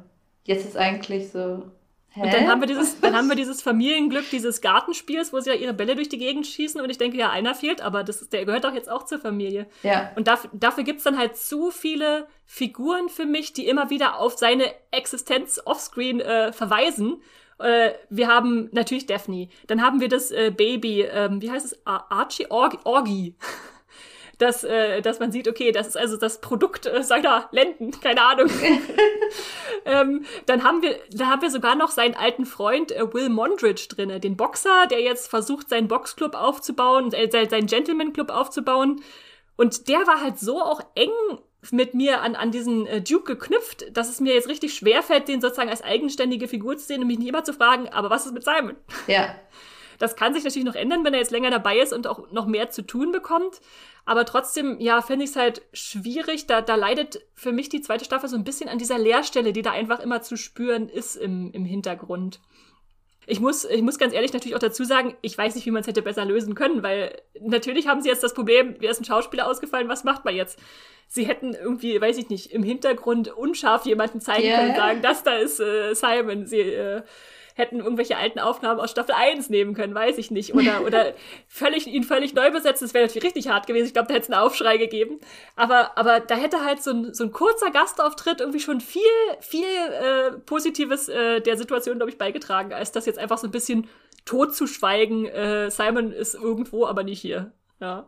[0.44, 1.64] jetzt ist eigentlich so.
[2.10, 2.24] Hä?
[2.24, 5.56] Und dann haben wir dieses, dann haben wir dieses Familienglück dieses Gartenspiels, wo sie ja
[5.56, 8.34] ihre Bälle durch die Gegend schießen und ich denke, ja, einer fehlt, aber das ist,
[8.34, 9.68] der gehört doch jetzt auch zur Familie.
[9.84, 10.12] Ja.
[10.16, 14.38] Und dafür, dafür gibt's dann halt zu viele Figuren für mich, die immer wieder auf
[14.38, 17.22] seine Existenz offscreen äh, verweisen.
[17.60, 19.50] Äh, wir haben natürlich Daphne.
[19.68, 21.80] Dann haben wir das äh, Baby, ähm, wie heißt es?
[21.86, 22.50] Archie?
[22.50, 22.78] Orgi.
[22.84, 23.36] Orgi
[24.38, 28.22] dass, äh, dass man sieht, okay, das ist also das Produkt äh, seiner Lenden, keine
[28.22, 28.50] Ahnung.
[29.86, 33.88] ähm, dann haben wir, da haben wir sogar noch seinen alten Freund äh, Will Mondridge
[33.90, 39.02] drinne, den Boxer, der jetzt versucht, seinen Boxclub aufzubauen, äh, seinen Gentleman Club aufzubauen.
[39.56, 41.12] Und der war halt so auch eng
[41.72, 45.28] mit mir an, an diesen äh, Duke geknüpft, dass es mir jetzt richtig schwer fällt,
[45.28, 48.26] den sozusagen als eigenständige Figur zu sehen und mich nicht immer zu fragen, aber was
[48.26, 48.76] ist mit Simon?
[49.08, 49.36] Ja.
[49.98, 52.46] Das kann sich natürlich noch ändern, wenn er jetzt länger dabei ist und auch noch
[52.46, 53.62] mehr zu tun bekommt.
[54.06, 56.48] Aber trotzdem, ja, finde ich es halt schwierig.
[56.48, 59.62] Da, da leidet für mich die zweite Staffel so ein bisschen an dieser Leerstelle, die
[59.62, 62.40] da einfach immer zu spüren ist im, im Hintergrund.
[63.30, 65.82] Ich muss, ich muss ganz ehrlich natürlich auch dazu sagen, ich weiß nicht, wie man
[65.82, 69.06] es hätte besser lösen können, weil natürlich haben sie jetzt das Problem, wie ist ein
[69.06, 70.58] Schauspieler ausgefallen, was macht man jetzt?
[71.10, 74.58] Sie hätten irgendwie, weiß ich nicht, im Hintergrund unscharf jemanden zeigen yeah.
[74.58, 76.48] können und sagen, das da ist äh, Simon.
[76.48, 77.02] Sie, äh,
[77.58, 80.54] hätten irgendwelche alten Aufnahmen aus Staffel 1 nehmen können, weiß ich nicht.
[80.54, 81.14] Oder, oder
[81.48, 83.88] völlig, ihn völlig neu besetzen, das wäre natürlich richtig hart gewesen.
[83.88, 85.20] Ich glaube, da hätte es einen Aufschrei gegeben.
[85.56, 89.02] Aber, aber da hätte halt so ein, so ein kurzer Gastauftritt irgendwie schon viel,
[89.40, 93.52] viel äh, Positives äh, der Situation, glaube ich, beigetragen, als das jetzt einfach so ein
[93.52, 93.88] bisschen
[94.26, 95.26] tot zu schweigen.
[95.26, 97.52] Äh, Simon ist irgendwo, aber nicht hier.
[97.80, 98.06] Ja.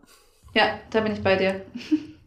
[0.54, 1.66] Ja, da bin ich bei dir.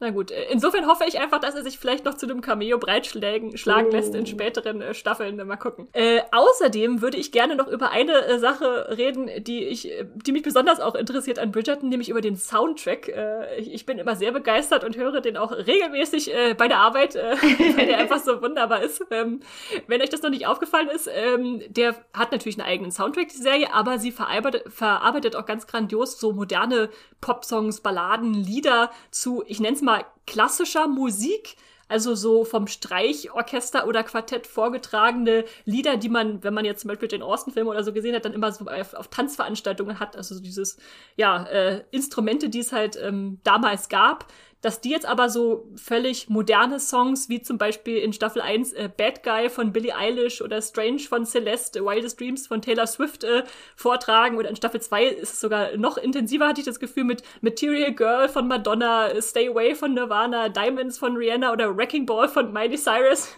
[0.00, 2.78] Na gut, äh, insofern hoffe ich einfach, dass er sich vielleicht noch zu einem Cameo
[2.78, 3.92] breitschlagen schlagen oh.
[3.92, 5.36] lässt in späteren äh, Staffeln.
[5.44, 5.88] Mal gucken.
[5.92, 10.30] Äh, außerdem würde ich gerne noch über eine äh, Sache reden, die ich, äh, die
[10.30, 13.08] mich besonders auch interessiert an Bridgerton, nämlich über den Soundtrack.
[13.08, 17.14] Äh, ich, ich, bin immer sehr begeistert und höre den auch regelmäßig bei der Arbeit,
[17.76, 19.02] weil der einfach so wunderbar ist.
[19.10, 19.40] Ähm,
[19.86, 23.36] wenn euch das noch nicht aufgefallen ist, ähm, der hat natürlich einen eigenen Soundtrack, die
[23.36, 26.90] Serie, aber sie verarbeitet, verarbeitet auch ganz grandios so moderne
[27.22, 29.87] Popsongs, Balladen, Lieder zu, ich nenne es mal
[30.26, 31.56] klassischer Musik,
[31.88, 37.08] also so vom Streichorchester oder Quartett vorgetragene Lieder, die man, wenn man jetzt zum Beispiel
[37.08, 40.14] den Austen-Film oder so gesehen hat, dann immer so auf, auf Tanzveranstaltungen hat.
[40.16, 40.76] Also so dieses,
[41.16, 44.26] ja, äh, Instrumente, die es halt ähm, damals gab
[44.60, 48.88] dass die jetzt aber so völlig moderne Songs, wie zum Beispiel in Staffel 1 äh,
[48.94, 53.44] Bad Guy von Billie Eilish oder Strange von Celeste, Wildest Dreams von Taylor Swift äh,
[53.76, 54.36] vortragen.
[54.36, 57.92] Oder in Staffel 2 ist es sogar noch intensiver, hatte ich das Gefühl, mit Material
[57.92, 62.76] Girl von Madonna, Stay Away von Nirvana, Diamonds von Rihanna oder Wrecking Ball von Miley
[62.76, 63.34] Cyrus.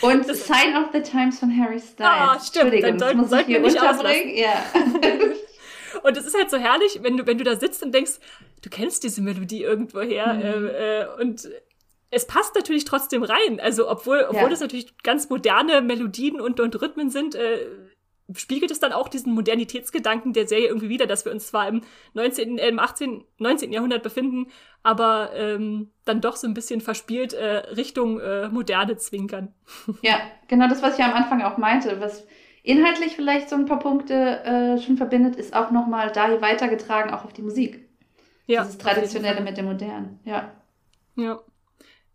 [0.00, 2.10] Und das, Sign of the Times von Harry Styles.
[2.10, 2.82] Ah, stimmt.
[2.82, 4.38] Dann sollten, sollten wir nicht.
[4.38, 4.64] Ja.
[6.02, 8.18] Und es ist halt so herrlich, wenn du, wenn du da sitzt und denkst,
[8.64, 10.34] du kennst diese Melodie irgendwoher.
[10.34, 10.42] Mhm.
[10.42, 11.48] Äh, äh, und
[12.10, 13.60] es passt natürlich trotzdem rein.
[13.60, 14.48] Also, obwohl, obwohl ja.
[14.48, 17.66] das natürlich ganz moderne Melodien und, und Rhythmen sind, äh,
[18.34, 21.82] spiegelt es dann auch diesen Modernitätsgedanken der Serie irgendwie wieder, dass wir uns zwar im
[22.14, 23.72] 19., äh, im 18., 19.
[23.72, 24.46] Jahrhundert befinden,
[24.82, 29.52] aber ähm, dann doch so ein bisschen verspielt äh, Richtung äh, Moderne zwinkern.
[30.00, 32.26] Ja, genau das, was ich am Anfang auch meinte, was
[32.62, 37.24] inhaltlich vielleicht so ein paar Punkte äh, schon verbindet, ist auch nochmal da weitergetragen, auch
[37.24, 37.83] auf die Musik.
[38.46, 38.62] Ja.
[38.62, 40.52] Dieses Traditionelle mit dem Modernen, ja.
[41.16, 41.40] Ja.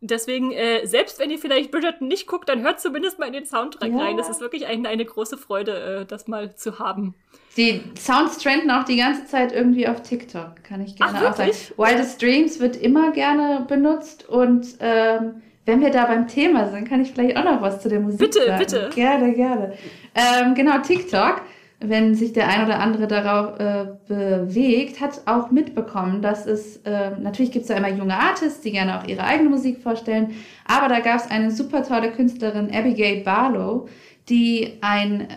[0.01, 3.45] Deswegen, äh, selbst wenn ihr vielleicht Bridgerton nicht guckt, dann hört zumindest mal in den
[3.45, 3.97] Soundtrack ja.
[3.97, 4.15] rein.
[4.15, 7.15] Das ist wirklich eine, eine große Freude, äh, das mal zu haben.
[7.57, 11.35] Die Sounds trenden auch die ganze Zeit irgendwie auf TikTok, kann ich gerne Ach, auch
[11.35, 11.51] sagen.
[11.75, 17.01] Wildest Dreams wird immer gerne benutzt und ähm, wenn wir da beim Thema sind, kann
[17.01, 18.59] ich vielleicht auch noch was zu der Musik bitte, sagen.
[18.59, 18.95] Bitte, bitte.
[18.95, 19.73] Gerne, gerne.
[20.15, 21.41] Ähm, genau, TikTok
[21.79, 27.11] wenn sich der ein oder andere darauf äh, bewegt, hat auch mitbekommen, dass es, äh,
[27.17, 30.33] natürlich gibt es ja immer junge Artists, die gerne auch ihre eigene Musik vorstellen,
[30.65, 33.87] aber da gab es eine super tolle Künstlerin, Abigail Barlow,
[34.27, 35.27] die ein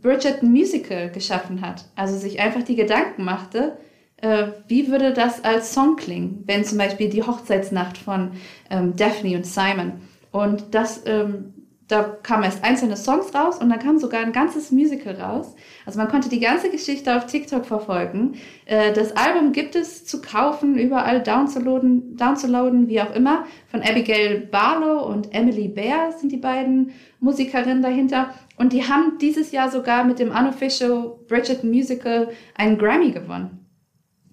[0.00, 1.86] Bridgerton Musical geschaffen hat.
[1.96, 3.78] Also sich einfach die Gedanken machte,
[4.18, 8.32] äh, wie würde das als Song klingen, wenn zum Beispiel die Hochzeitsnacht von
[8.70, 9.92] ähm, Daphne und Simon.
[10.30, 11.54] Und das ähm,
[11.88, 15.54] da kamen erst einzelne Songs raus und dann kam sogar ein ganzes Musical raus.
[15.86, 18.34] Also man konnte die ganze Geschichte auf TikTok verfolgen.
[18.66, 23.46] Äh, das Album gibt es zu kaufen, überall downzuladen, downzuladen, wie auch immer.
[23.70, 28.34] Von Abigail Barlow und Emily Bear sind die beiden Musikerinnen dahinter.
[28.56, 33.67] Und die haben dieses Jahr sogar mit dem Unofficial Bridgerton Musical einen Grammy gewonnen.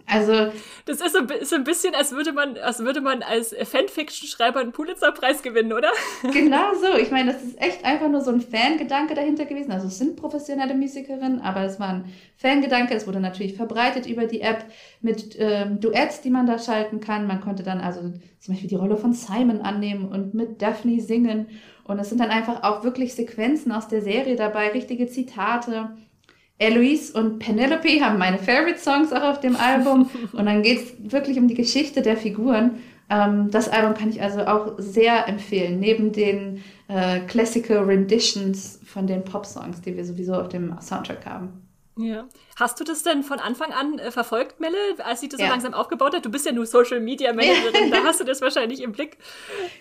[0.08, 0.52] Also.
[0.86, 4.60] Das ist so, ist so ein bisschen, als würde man, als würde man als Fanfiction-Schreiber
[4.60, 5.90] einen Pulitzer-Preis gewinnen, oder?
[6.32, 6.98] Genau so.
[6.98, 9.72] Ich meine, das ist echt einfach nur so ein Fangedanke dahinter gewesen.
[9.72, 12.94] Also es sind professionelle Musikerinnen, aber es war ein Fangedanke.
[12.94, 14.66] Es wurde natürlich verbreitet über die App
[15.02, 17.26] mit ähm, Duets, die man da schalten kann.
[17.26, 18.02] Man konnte dann also
[18.40, 21.48] zum Beispiel die Rolle von Simon annehmen und mit Daphne singen.
[21.84, 25.96] Und es sind dann einfach auch wirklich Sequenzen aus der Serie dabei, richtige Zitate.
[26.58, 30.10] Eloise und Penelope haben meine Favorite Songs auch auf dem Album.
[30.34, 32.80] und dann geht es wirklich um die Geschichte der Figuren.
[33.10, 39.06] Ähm, das Album kann ich also auch sehr empfehlen, neben den äh, Classical Renditions von
[39.06, 41.62] den Pop-Songs, die wir sowieso auf dem Soundtrack haben.
[41.98, 42.28] Ja.
[42.58, 45.48] Hast du das denn von Anfang an äh, verfolgt, Melle, als sich das ja.
[45.48, 46.26] so langsam aufgebaut hat?
[46.26, 49.18] Du bist ja nur Social Media Managerin, da hast du das wahrscheinlich im Blick.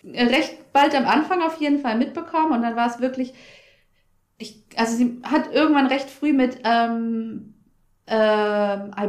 [0.05, 3.33] Recht bald am Anfang auf jeden Fall mitbekommen und dann war es wirklich
[4.39, 7.55] ich, also sie hat irgendwann recht früh mit, ähm,
[8.07, 9.09] ähm, I,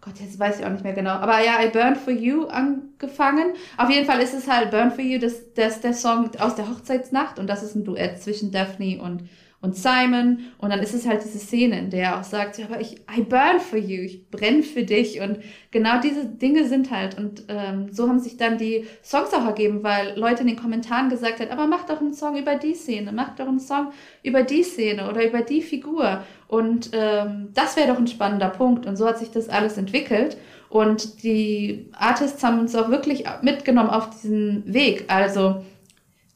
[0.00, 3.52] Gott, jetzt weiß ich auch nicht mehr genau, aber ja, I Burn For You angefangen.
[3.76, 6.68] Auf jeden Fall ist es halt Burn For You, das, das der Song aus der
[6.68, 9.24] Hochzeitsnacht und das ist ein Duett zwischen Daphne und
[9.60, 10.38] und Simon.
[10.58, 12.96] Und dann ist es halt diese Szene, in der er auch sagt, ja, aber ich,
[13.16, 15.20] I burn for you, ich brenne für dich.
[15.20, 15.38] Und
[15.70, 17.18] genau diese Dinge sind halt.
[17.18, 21.08] Und ähm, so haben sich dann die Songs auch ergeben, weil Leute in den Kommentaren
[21.08, 23.88] gesagt haben, aber mach doch einen Song über die Szene, mach doch einen Song
[24.22, 26.22] über die Szene oder über die Figur.
[26.46, 28.86] Und ähm, das wäre doch ein spannender Punkt.
[28.86, 30.36] Und so hat sich das alles entwickelt.
[30.68, 35.06] Und die Artists haben uns auch wirklich mitgenommen auf diesen Weg.
[35.08, 35.64] Also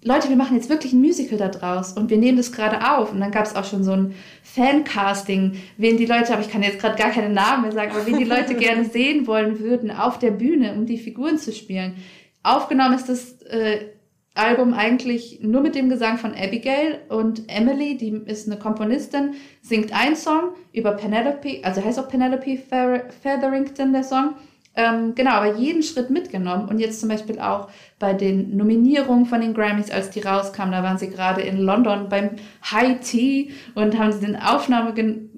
[0.04, 3.12] Leute, wir machen jetzt wirklich ein Musical da draus und wir nehmen das gerade auf.
[3.12, 6.64] Und dann gab es auch schon so ein Fancasting, wen die Leute, aber ich kann
[6.64, 9.92] jetzt gerade gar keine Namen mehr sagen, aber wen die Leute gerne sehen wollen würden
[9.92, 11.94] auf der Bühne, um die Figuren zu spielen.
[12.42, 13.90] Aufgenommen ist das äh,
[14.34, 19.92] Album eigentlich nur mit dem Gesang von Abigail und Emily, die ist eine Komponistin, singt
[19.92, 22.58] einen Song über Penelope, also heißt auch Penelope
[23.22, 24.34] Featherington der Song.
[24.74, 27.68] Ähm, genau, aber jeden Schritt mitgenommen und jetzt zum Beispiel auch
[27.98, 32.08] bei den Nominierungen von den Grammys, als die rauskamen, da waren sie gerade in London
[32.08, 32.30] beim
[32.70, 34.94] High Tea und haben sie den Aufnahme,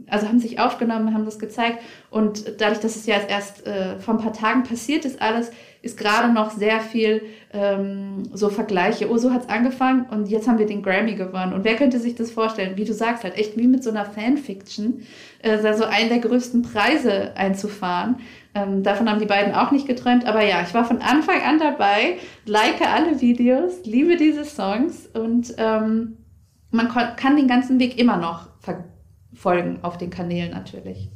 [0.08, 1.80] also haben sich aufgenommen, haben das gezeigt
[2.10, 5.50] und dadurch, dass es ja erst äh, vor ein paar Tagen passiert ist alles,
[5.84, 7.22] ist gerade noch sehr viel
[7.52, 9.10] ähm, so Vergleiche.
[9.10, 11.52] Oh, so hat's angefangen und jetzt haben wir den Grammy gewonnen.
[11.52, 12.76] Und wer könnte sich das vorstellen?
[12.76, 15.02] Wie du sagst, halt echt wie mit so einer Fanfiction,
[15.42, 18.16] äh, so einen der größten Preise einzufahren.
[18.54, 20.26] Ähm, davon haben die beiden auch nicht geträumt.
[20.26, 25.54] Aber ja, ich war von Anfang an dabei, like alle Videos, liebe diese Songs und
[25.58, 26.18] ähm,
[26.70, 31.10] man kann den ganzen Weg immer noch verfolgen auf den Kanälen natürlich.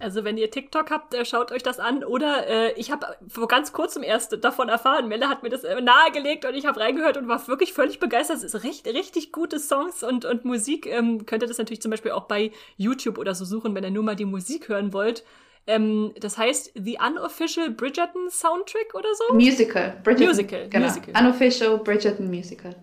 [0.00, 2.02] Also wenn ihr TikTok habt, äh, schaut euch das an.
[2.02, 5.08] Oder äh, ich habe vor ganz kurzem erst davon erfahren.
[5.08, 8.38] Melle hat mir das äh, nahegelegt und ich habe reingehört und war wirklich völlig begeistert.
[8.38, 10.86] Es ist richtig, richtig gute Songs und, und Musik.
[10.86, 13.90] Ähm, könnt ihr das natürlich zum Beispiel auch bei YouTube oder so suchen, wenn ihr
[13.90, 15.22] nur mal die Musik hören wollt.
[15.66, 19.34] Ähm, das heißt The Unofficial Bridgerton Soundtrack oder so?
[19.34, 20.00] Musical.
[20.02, 20.86] Bridgerton, Musical, genau.
[20.86, 21.22] Musical.
[21.22, 22.74] Unofficial Bridgerton Musical.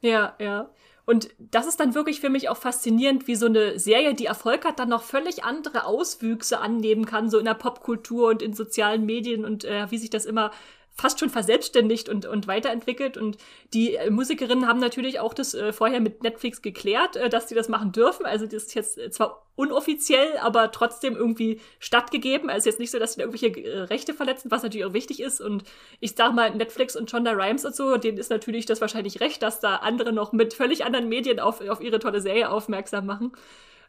[0.00, 0.70] Ja, ja.
[1.06, 4.64] Und das ist dann wirklich für mich auch faszinierend, wie so eine Serie, die Erfolg
[4.64, 9.06] hat, dann noch völlig andere Auswüchse annehmen kann, so in der Popkultur und in sozialen
[9.06, 10.50] Medien und äh, wie sich das immer
[10.96, 13.18] fast schon verselbstständigt und, und weiterentwickelt.
[13.18, 13.36] Und
[13.74, 17.54] die äh, Musikerinnen haben natürlich auch das äh, vorher mit Netflix geklärt, äh, dass sie
[17.54, 18.24] das machen dürfen.
[18.24, 22.48] Also das ist jetzt zwar unoffiziell, aber trotzdem irgendwie stattgegeben.
[22.48, 25.20] Also jetzt nicht so, dass sie da irgendwelche äh, Rechte verletzen, was natürlich auch wichtig
[25.20, 25.40] ist.
[25.40, 25.64] Und
[26.00, 29.42] ich sag mal, Netflix und Shonda Rhimes und so, denen ist natürlich das wahrscheinlich recht,
[29.42, 33.32] dass da andere noch mit völlig anderen Medien auf, auf ihre tolle Serie aufmerksam machen.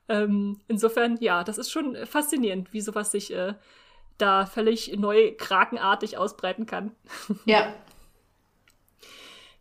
[0.10, 3.54] Ähm, insofern, ja, das ist schon faszinierend, wie sowas sich äh,
[4.18, 6.92] da völlig neu krakenartig ausbreiten kann.
[7.46, 7.74] Ja.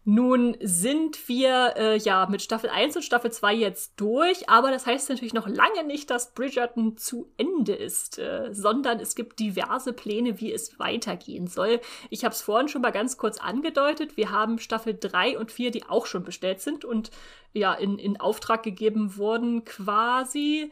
[0.08, 4.86] Nun sind wir äh, ja mit Staffel 1 und Staffel 2 jetzt durch, aber das
[4.86, 9.92] heißt natürlich noch lange nicht, dass Bridgerton zu Ende ist, äh, sondern es gibt diverse
[9.92, 11.80] Pläne, wie es weitergehen soll.
[12.08, 14.16] Ich habe es vorhin schon mal ganz kurz angedeutet.
[14.16, 17.10] Wir haben Staffel 3 und 4, die auch schon bestellt sind und
[17.52, 20.70] ja in, in Auftrag gegeben wurden quasi.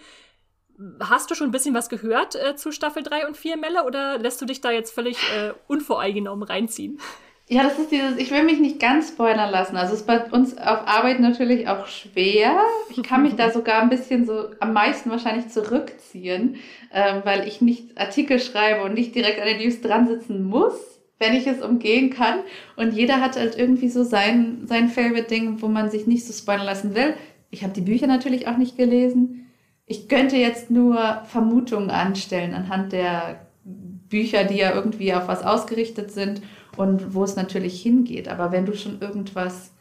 [1.01, 4.19] Hast du schon ein bisschen was gehört äh, zu Staffel 3 und 4, Melle, oder
[4.19, 6.99] lässt du dich da jetzt völlig äh, unvoreingenommen reinziehen?
[7.47, 9.77] Ja, das ist dieses, ich will mich nicht ganz spoilern lassen.
[9.77, 12.59] Also es ist bei uns auf Arbeit natürlich auch schwer.
[12.89, 16.57] Ich kann mich da sogar ein bisschen so am meisten wahrscheinlich zurückziehen,
[16.93, 20.75] ähm, weil ich nicht Artikel schreibe und nicht direkt an den News dran sitzen muss,
[21.19, 22.41] wenn ich es umgehen kann.
[22.77, 26.67] Und jeder hat halt irgendwie so sein, sein Favorite-Ding, wo man sich nicht so spoilern
[26.67, 27.15] lassen will.
[27.51, 29.44] Ich habe die Bücher natürlich auch nicht gelesen
[29.87, 36.11] ich könnte jetzt nur Vermutungen anstellen anhand der Bücher, die ja irgendwie auf was ausgerichtet
[36.11, 36.43] sind
[36.77, 38.29] und wo es natürlich hingeht.
[38.29, 39.74] Aber wenn du schon irgendwas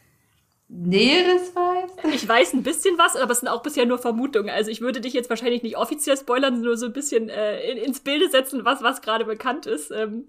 [0.68, 2.14] Näheres weißt?
[2.14, 4.48] Ich weiß ein bisschen was, aber es sind auch bisher nur Vermutungen.
[4.48, 7.76] Also ich würde dich jetzt wahrscheinlich nicht offiziell spoilern, nur so ein bisschen äh, in,
[7.76, 9.90] ins Bilde setzen, was, was gerade bekannt ist.
[9.90, 10.26] Ähm,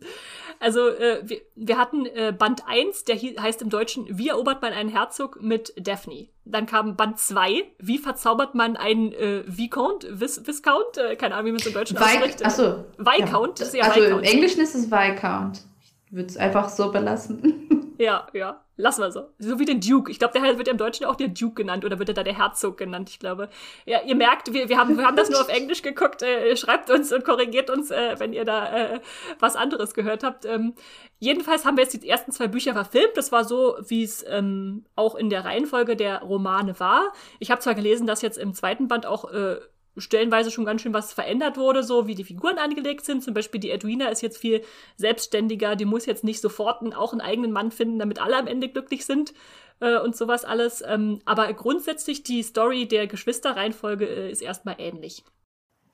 [0.59, 4.73] also äh, wir, wir hatten äh, Band 1, der heißt im Deutschen Wie erobert man
[4.73, 6.27] einen Herzog mit Daphne.
[6.43, 11.47] Dann kam Band 2, Wie verzaubert man einen äh, Viscount, Vis Viscount, äh, keine Ahnung,
[11.47, 12.45] wie man es im Deutschen ausspricht.
[12.45, 12.83] Achso.
[12.97, 14.25] Viscount, ja, also Viscount.
[14.25, 15.61] im Englischen ist es Viscount.
[16.07, 17.61] Ich würde es einfach so belassen.
[17.97, 18.64] Ja, ja.
[18.77, 19.29] Lassen wir so.
[19.39, 20.11] So wie den Duke.
[20.11, 22.23] Ich glaube, der wird ja im Deutschen auch der Duke genannt oder wird er da
[22.23, 23.49] der Herzog genannt, ich glaube.
[23.85, 26.21] Ja, ihr merkt, wir, wir, haben, wir haben das nur auf Englisch geguckt.
[26.21, 28.99] Äh, schreibt uns und korrigiert uns, äh, wenn ihr da äh,
[29.39, 30.43] was anderes gehört habt.
[30.43, 30.73] Ähm,
[31.19, 33.15] jedenfalls haben wir jetzt die ersten zwei Bücher verfilmt.
[33.15, 37.13] Das war so, wie es ähm, auch in der Reihenfolge der Romane war.
[37.39, 39.57] Ich habe zwar gelesen, dass jetzt im zweiten Band auch äh,
[39.97, 43.23] stellenweise schon ganz schön was verändert wurde, so wie die Figuren angelegt sind.
[43.23, 44.63] Zum Beispiel die Edwina ist jetzt viel
[44.97, 48.47] selbstständiger, die muss jetzt nicht sofort einen, auch einen eigenen Mann finden, damit alle am
[48.47, 49.33] Ende glücklich sind
[49.79, 50.83] äh, und sowas alles.
[50.85, 55.23] Ähm, aber grundsätzlich die Story der Geschwisterreihenfolge äh, ist erstmal ähnlich.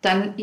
[0.01, 0.35] Dann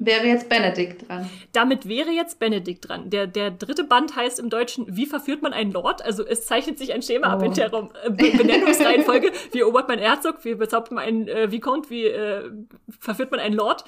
[0.00, 1.30] wäre jetzt Benedikt dran.
[1.52, 3.10] Damit wäre jetzt Benedikt dran.
[3.10, 6.02] Der, der dritte Band heißt im Deutschen, wie verführt man einen Lord?
[6.02, 7.30] Also es zeichnet sich ein Schema oh.
[7.36, 9.30] ab in der äh, Benennungsreihenfolge.
[9.52, 10.44] wie erobert man Herzog?
[10.44, 11.90] Wie bezaubert man einen äh, Vicomte?
[11.90, 12.50] Wie äh,
[12.98, 13.84] verführt man einen Lord?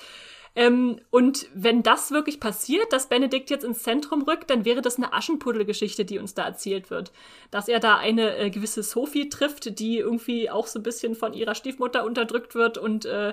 [0.54, 4.98] Ähm, und wenn das wirklich passiert, dass Benedikt jetzt ins Zentrum rückt, dann wäre das
[4.98, 7.10] eine Aschenputtelgeschichte, die uns da erzählt wird.
[7.50, 11.32] Dass er da eine äh, gewisse Sophie trifft, die irgendwie auch so ein bisschen von
[11.32, 13.32] ihrer Stiefmutter unterdrückt wird und äh,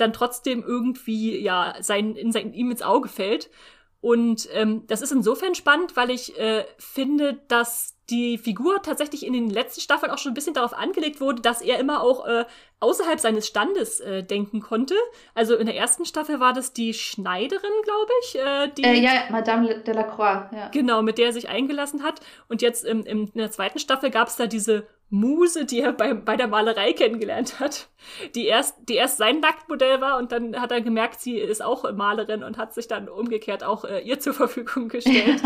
[0.00, 3.50] dann trotzdem irgendwie ja sein, in sein, ihm ins Auge fällt.
[4.00, 9.34] Und ähm, das ist insofern spannend, weil ich äh, finde, dass die Figur tatsächlich in
[9.34, 12.44] den letzten Staffeln auch schon ein bisschen darauf angelegt wurde, dass er immer auch äh,
[12.80, 14.94] außerhalb seines Standes äh, denken konnte.
[15.34, 18.38] Also in der ersten Staffel war das die Schneiderin, glaube ich.
[18.38, 20.50] Äh, die, äh, ja, Madame de la Croix.
[20.52, 20.68] Ja.
[20.72, 22.20] Genau, mit der er sich eingelassen hat.
[22.48, 25.92] Und jetzt im, im, in der zweiten Staffel gab es da diese Muse, die er
[25.92, 27.88] bei, bei der Malerei kennengelernt hat,
[28.36, 31.90] die erst, die erst sein Nacktmodell war und dann hat er gemerkt, sie ist auch
[31.92, 35.42] Malerin und hat sich dann umgekehrt auch äh, ihr zur Verfügung gestellt.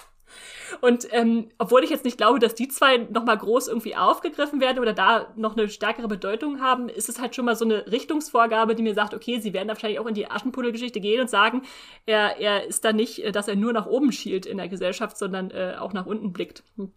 [0.82, 4.78] und ähm, obwohl ich jetzt nicht glaube, dass die zwei nochmal groß irgendwie aufgegriffen werden
[4.78, 8.74] oder da noch eine stärkere Bedeutung haben, ist es halt schon mal so eine Richtungsvorgabe,
[8.74, 11.62] die mir sagt, okay, sie werden da wahrscheinlich auch in die Aschenputtelgeschichte gehen und sagen,
[12.04, 15.16] er, er ist da nicht, äh, dass er nur nach oben schielt in der Gesellschaft,
[15.16, 16.64] sondern äh, auch nach unten blickt.
[16.76, 16.92] Hm.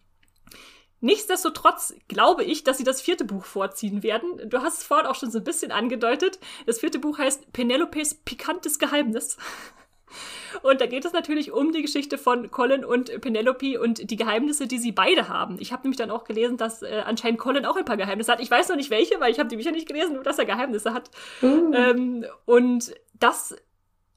[1.00, 4.50] Nichtsdestotrotz glaube ich, dass sie das vierte Buch vorziehen werden.
[4.50, 6.38] Du hast es vorhin auch schon so ein bisschen angedeutet.
[6.66, 9.36] Das vierte Buch heißt Penelopes pikantes Geheimnis.
[10.62, 14.66] Und da geht es natürlich um die Geschichte von Colin und Penelope und die Geheimnisse,
[14.66, 15.58] die sie beide haben.
[15.60, 18.40] Ich habe nämlich dann auch gelesen, dass äh, anscheinend Colin auch ein paar Geheimnisse hat.
[18.40, 20.46] Ich weiß noch nicht welche, weil ich habe die Bücher nicht gelesen, nur dass er
[20.46, 21.10] Geheimnisse hat.
[21.42, 21.72] Uh.
[21.74, 23.56] Ähm, und das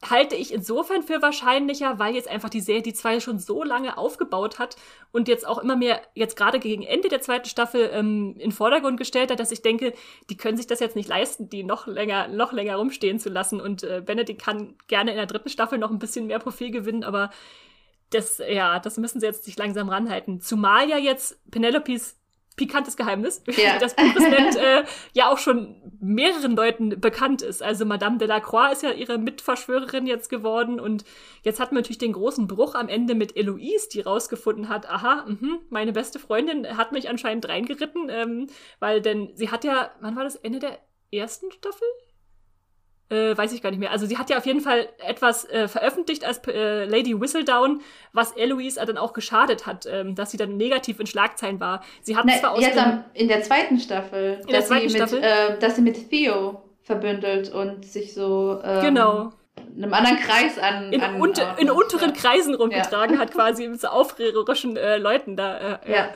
[0.09, 3.97] halte ich insofern für wahrscheinlicher, weil jetzt einfach die Serie die zwei schon so lange
[3.97, 4.75] aufgebaut hat
[5.11, 8.97] und jetzt auch immer mehr, jetzt gerade gegen Ende der zweiten Staffel ähm, in Vordergrund
[8.97, 9.93] gestellt hat, dass ich denke,
[10.29, 13.61] die können sich das jetzt nicht leisten, die noch länger, noch länger rumstehen zu lassen.
[13.61, 17.03] Und äh, Benedict kann gerne in der dritten Staffel noch ein bisschen mehr Profil gewinnen,
[17.03, 17.29] aber
[18.09, 20.41] das, ja, das müssen sie jetzt sich langsam ranhalten.
[20.41, 22.20] Zumal ja jetzt Penelopes
[22.55, 23.77] pikantes Geheimnis, wie ja.
[23.79, 24.83] das Buch es nennt, äh,
[25.13, 27.63] ja auch schon mehreren Leuten bekannt ist.
[27.63, 31.03] Also Madame Delacroix ist ja ihre Mitverschwörerin jetzt geworden und
[31.43, 35.25] jetzt hat man natürlich den großen Bruch am Ende mit Eloise, die rausgefunden hat, aha,
[35.27, 38.47] mh, meine beste Freundin hat mich anscheinend reingeritten, ähm,
[38.79, 40.79] weil denn sie hat ja, wann war das Ende der
[41.11, 41.87] ersten Staffel?
[43.11, 43.91] Äh, weiß ich gar nicht mehr.
[43.91, 47.81] Also sie hat ja auf jeden Fall etwas äh, veröffentlicht als äh, Lady Whistledown,
[48.13, 51.83] was Eloise dann auch geschadet hat, ähm, dass sie dann negativ in Schlagzeilen war.
[52.01, 54.95] Sie hat Na, zwar aus jetzt am, in der zweiten Staffel, in der zweiten sie
[54.95, 55.19] Staffel?
[55.19, 60.57] Mit, äh, dass sie mit Theo verbündelt und sich so ähm, genau einem anderen Kreis
[60.57, 60.93] an.
[60.93, 62.15] In, an, unter, in unteren ja.
[62.15, 63.21] Kreisen rumgetragen ja.
[63.21, 65.79] hat, quasi mit so aufrührerischen äh, Leuten da.
[65.83, 66.13] Äh, ja.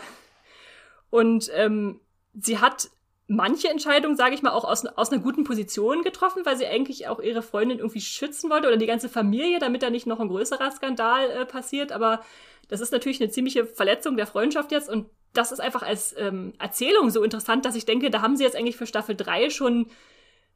[1.09, 1.99] Und ähm,
[2.33, 2.89] sie hat
[3.27, 7.07] manche Entscheidungen, sage ich mal, auch aus, aus einer guten Position getroffen, weil sie eigentlich
[7.07, 10.27] auch ihre Freundin irgendwie schützen wollte oder die ganze Familie, damit da nicht noch ein
[10.27, 11.91] größerer Skandal äh, passiert.
[11.91, 12.21] Aber
[12.67, 16.53] das ist natürlich eine ziemliche Verletzung der Freundschaft jetzt und das ist einfach als ähm,
[16.59, 19.87] Erzählung so interessant, dass ich denke, da haben sie jetzt eigentlich für Staffel 3 schon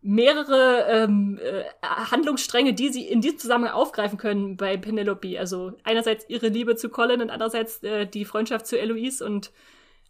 [0.01, 5.38] mehrere ähm, äh, Handlungsstränge, die sie in diesem Zusammenhang aufgreifen können bei Penelope.
[5.38, 9.51] Also einerseits ihre Liebe zu Colin und andererseits äh, die Freundschaft zu Eloise und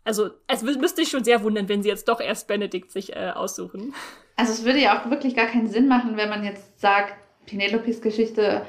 [0.04, 3.32] also es müsste ich schon sehr wundern, wenn sie jetzt doch erst Benedikt sich äh,
[3.36, 3.94] aussuchen.
[4.36, 7.14] Also es würde ja auch wirklich gar keinen Sinn machen, wenn man jetzt sagt,
[7.46, 8.62] Penelopes Geschichte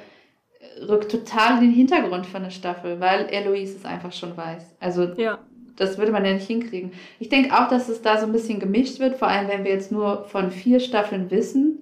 [0.89, 4.77] rückt total in den Hintergrund von der Staffel, weil Eloise es einfach schon weiß.
[4.81, 5.39] Also ja.
[5.77, 6.93] das würde man ja nicht hinkriegen.
[7.19, 9.73] Ich denke auch, dass es da so ein bisschen gemischt wird, vor allem wenn wir
[9.73, 11.79] jetzt nur von vier Staffeln wissen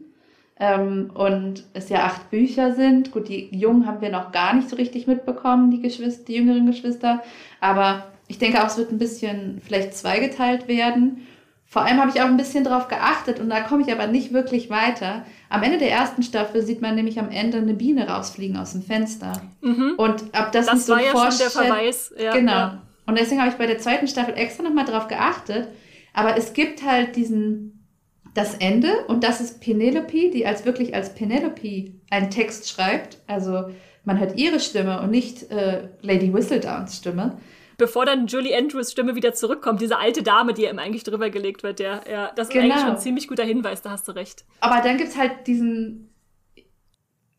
[0.58, 3.12] ähm, und es ja acht Bücher sind.
[3.12, 6.66] Gut, die Jungen haben wir noch gar nicht so richtig mitbekommen, die Geschwister, die jüngeren
[6.66, 7.22] Geschwister,
[7.60, 11.26] aber ich denke auch, es wird ein bisschen vielleicht zweigeteilt werden.
[11.70, 14.32] Vor allem habe ich auch ein bisschen darauf geachtet und da komme ich aber nicht
[14.32, 15.26] wirklich weiter.
[15.50, 18.82] Am Ende der ersten Staffel sieht man nämlich am Ende eine Biene rausfliegen aus dem
[18.82, 19.42] Fenster.
[19.60, 19.94] Mhm.
[19.96, 22.14] Und ab das, das nicht so war ja schon der Verweis.
[22.18, 22.52] Ja, genau.
[22.52, 22.82] Ja.
[23.06, 25.68] Und deswegen habe ich bei der zweiten Staffel extra nochmal drauf geachtet.
[26.14, 27.86] Aber es gibt halt diesen,
[28.34, 33.18] das Ende und das ist Penelope, die als wirklich als Penelope einen Text schreibt.
[33.26, 33.70] Also
[34.04, 37.36] man hört ihre Stimme und nicht äh, Lady Whistledowns Stimme
[37.78, 41.62] bevor dann Julie Andrews Stimme wieder zurückkommt, diese alte Dame, die ihm eigentlich drüber gelegt
[41.62, 42.64] wird, ja, ja das ist Genau.
[42.66, 44.44] eigentlich schon ein ziemlich guter Hinweis, da hast du recht.
[44.60, 46.12] Aber dann gibt's halt diesen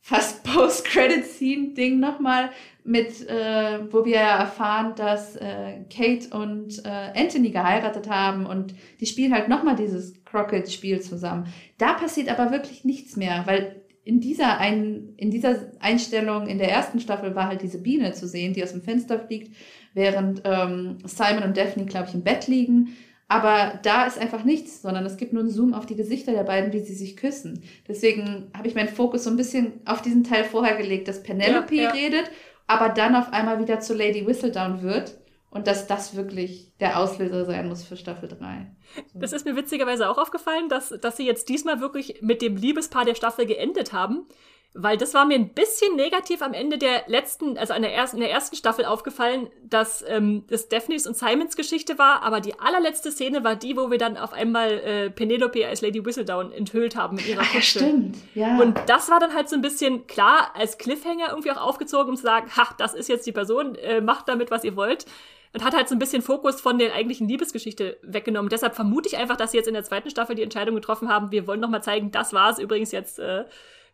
[0.02, 2.50] fast Post-Credit-Scene-Ding nochmal
[2.84, 9.06] mit, äh, wo wir erfahren, dass äh, Kate und äh, Anthony geheiratet haben und die
[9.06, 11.54] spielen halt nochmal dieses Crockett-Spiel zusammen.
[11.78, 16.72] Da passiert aber wirklich nichts mehr, weil in dieser, ein, in dieser Einstellung in der
[16.72, 19.56] ersten Staffel war halt diese Biene zu sehen, die aus dem Fenster fliegt,
[19.94, 22.96] während ähm, Simon und Daphne, glaube ich, im Bett liegen.
[23.28, 26.44] Aber da ist einfach nichts, sondern es gibt nur einen Zoom auf die Gesichter der
[26.44, 27.64] beiden, wie sie sich küssen.
[27.88, 31.76] Deswegen habe ich meinen Fokus so ein bisschen auf diesen Teil vorher gelegt, dass Penelope
[31.76, 31.90] Ja, ja.
[31.92, 32.32] redet,
[32.66, 35.16] aber dann auf einmal wieder zu Lady Whistledown wird.
[35.52, 38.68] Und dass das wirklich der Auslöser sein muss für Staffel 3.
[39.16, 43.04] Das ist mir witzigerweise auch aufgefallen, dass, dass sie jetzt diesmal wirklich mit dem Liebespaar
[43.04, 44.28] der Staffel geendet haben.
[44.76, 48.18] Weil das war mir ein bisschen negativ am Ende der letzten, also in der ersten,
[48.18, 52.60] in der ersten Staffel aufgefallen, dass ähm, das Daphnes und Simons Geschichte war, aber die
[52.60, 56.96] allerletzte Szene war die, wo wir dann auf einmal äh, Penelope als Lady Whistledown enthüllt
[56.96, 57.80] haben mit ihrer Ach ja, Kutsche.
[57.80, 58.18] stimmt.
[58.36, 58.60] Ja.
[58.60, 62.16] Und das war dann halt so ein bisschen klar als Cliffhanger irgendwie auch aufgezogen, um
[62.16, 65.08] zu sagen, ha, das ist jetzt die Person, äh, macht damit, was ihr wollt.
[65.52, 68.50] Und hat halt so ein bisschen Fokus von der eigentlichen Liebesgeschichte weggenommen.
[68.50, 71.32] Deshalb vermute ich einfach, dass sie jetzt in der zweiten Staffel die Entscheidung getroffen haben,
[71.32, 73.46] wir wollen noch mal zeigen, das war's übrigens jetzt, äh,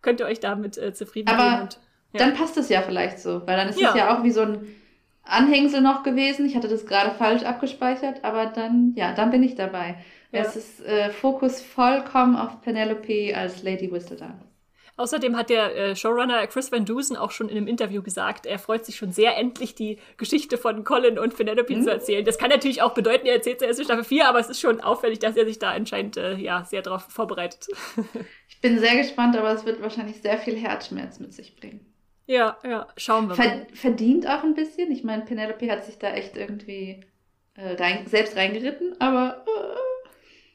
[0.05, 1.61] könnt ihr euch damit äh, zufrieden Aber geben.
[1.63, 1.79] Und,
[2.13, 2.19] ja.
[2.19, 3.89] Dann passt es ja vielleicht so, weil dann ist Ja.
[3.89, 4.65] es ja auch wie so ein
[5.23, 6.45] Anhängsel noch gewesen.
[6.45, 9.95] Ich hatte das gerade falsch abgespeichert, aber dann, ja, dann bin ich dabei.
[10.31, 10.41] Ja.
[10.41, 14.39] Es ist äh, Fokus vollkommen auf Penelope als Lady Whistledown.
[14.97, 18.59] Außerdem hat der äh, Showrunner Chris Van Dusen auch schon in einem Interview gesagt, er
[18.59, 21.83] freut sich schon sehr, endlich die Geschichte von Colin und Penelope Mhm.
[21.83, 22.23] zu erzählen.
[22.23, 24.79] Das kann natürlich auch bedeuten, er erzählt zuerst in Staffel 4, aber es ist schon
[24.79, 27.67] auffällig, dass er sich da anscheinend äh, ja, sehr darauf vorbereitet.
[28.47, 31.85] Ich bin sehr gespannt, aber es wird wahrscheinlich sehr viel Herzschmerz mit sich bringen.
[32.25, 33.43] ja, ja, schauen wir mal.
[33.43, 34.91] Ver verdient auch ein bisschen.
[34.91, 37.03] Ich meine, Penelope hat sich da echt irgendwie
[37.55, 39.77] äh, rein, selbst reingeritten, aber äh,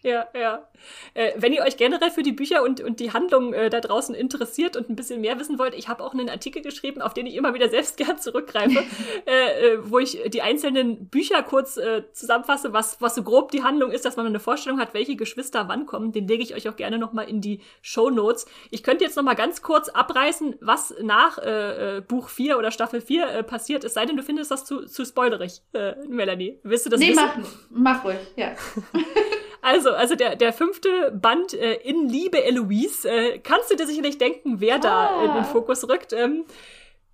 [0.02, 0.66] Ja, ja.
[1.12, 4.14] Äh, wenn ihr euch generell für die Bücher und, und die Handlung äh, da draußen
[4.14, 7.26] interessiert und ein bisschen mehr wissen wollt, ich habe auch einen Artikel geschrieben, auf den
[7.26, 8.82] ich immer wieder selbst gern zurückgreife,
[9.26, 13.62] äh, äh, wo ich die einzelnen Bücher kurz äh, zusammenfasse, was, was so grob die
[13.62, 16.12] Handlung ist, dass man eine Vorstellung hat, welche Geschwister wann kommen.
[16.12, 18.46] Den lege ich euch auch gerne nochmal in die Show Notes.
[18.70, 23.26] Ich könnte jetzt nochmal ganz kurz abreißen, was nach äh, Buch 4 oder Staffel 4
[23.26, 25.62] äh, passiert, es sei denn, du findest das zu, zu spoilerig,
[26.08, 26.58] Melanie.
[26.62, 27.22] Willst du das nee, wissen?
[27.70, 28.52] mach, mach ruhig, ja.
[29.62, 34.18] Also, also der, der fünfte Band äh, in Liebe Eloise, äh, kannst du dir sicherlich
[34.18, 35.24] denken, wer da Ah.
[35.24, 36.12] in den Fokus rückt.
[36.12, 36.44] Ähm,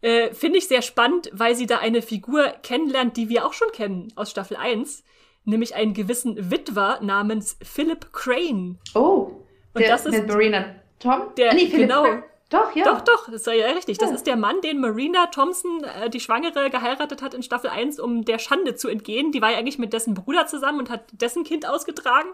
[0.02, 3.72] äh, Finde ich sehr spannend, weil sie da eine Figur kennenlernt, die wir auch schon
[3.72, 5.02] kennen aus Staffel 1,
[5.44, 8.78] nämlich einen gewissen Witwer namens Philip Crane.
[8.94, 9.30] Oh,
[9.74, 11.22] und der, das ist mit Marina Tom?
[11.36, 12.02] Der, nee, Philip genau.
[12.04, 12.22] Crane.
[12.48, 12.84] Doch, ja.
[12.84, 13.98] Doch, doch, das ist ja richtig.
[13.98, 17.98] Das ist der Mann, den Marina Thompson, äh, die Schwangere, geheiratet hat in Staffel 1,
[17.98, 19.32] um der Schande zu entgehen.
[19.32, 22.28] Die war ja eigentlich mit dessen Bruder zusammen und hat dessen Kind ausgetragen.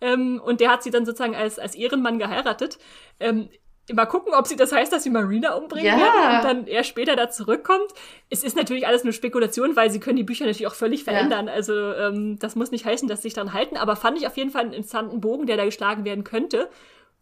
[0.00, 2.78] Ähm, und der hat sie dann sozusagen als, als Ehrenmann geheiratet.
[3.20, 3.48] Ähm,
[3.94, 6.04] mal gucken, ob sie das heißt, dass sie Marina umbringen ja.
[6.04, 7.86] werden und dann er später da zurückkommt.
[8.30, 11.46] Es ist natürlich alles nur Spekulation, weil sie können die Bücher natürlich auch völlig verändern.
[11.46, 11.52] Ja.
[11.52, 14.36] Also ähm, das muss nicht heißen, dass sie sich daran halten, aber fand ich auf
[14.36, 16.68] jeden Fall einen interessanten Bogen, der da geschlagen werden könnte.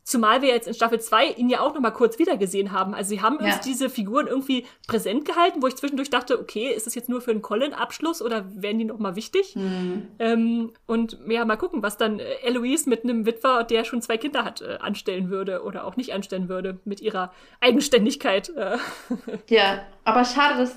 [0.05, 2.95] Zumal wir jetzt in Staffel 2 ihn ja auch noch mal kurz wiedergesehen haben.
[2.95, 3.47] Also sie haben ja.
[3.47, 7.23] uns diese Figuren irgendwie präsent gehalten, wo ich zwischendurch dachte, okay, ist das jetzt nur
[7.23, 9.57] für einen Colin-Abschluss oder werden die noch mal wichtig?
[9.57, 10.09] Mhm.
[10.19, 14.19] Ähm, und ja, mal gucken, was dann äh, Eloise mit einem Witwer, der schon zwei
[14.19, 18.51] Kinder hat, äh, anstellen würde oder auch nicht anstellen würde mit ihrer Eigenständigkeit.
[18.51, 18.77] Äh.
[19.49, 20.77] Ja, aber schade, dass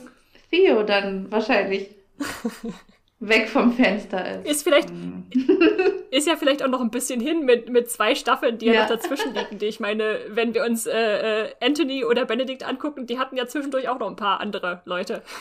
[0.51, 1.89] Theo dann wahrscheinlich
[3.19, 4.49] weg vom Fenster ist.
[4.49, 5.25] Ist vielleicht, mhm.
[6.11, 8.81] ist ja vielleicht auch noch ein bisschen hin mit, mit zwei Staffeln, die ja, ja
[8.81, 9.57] noch dazwischen liegen.
[9.57, 13.47] Die ich meine, wenn wir uns äh, äh, Anthony oder Benedict angucken, die hatten ja
[13.47, 15.23] zwischendurch auch noch ein paar andere Leute.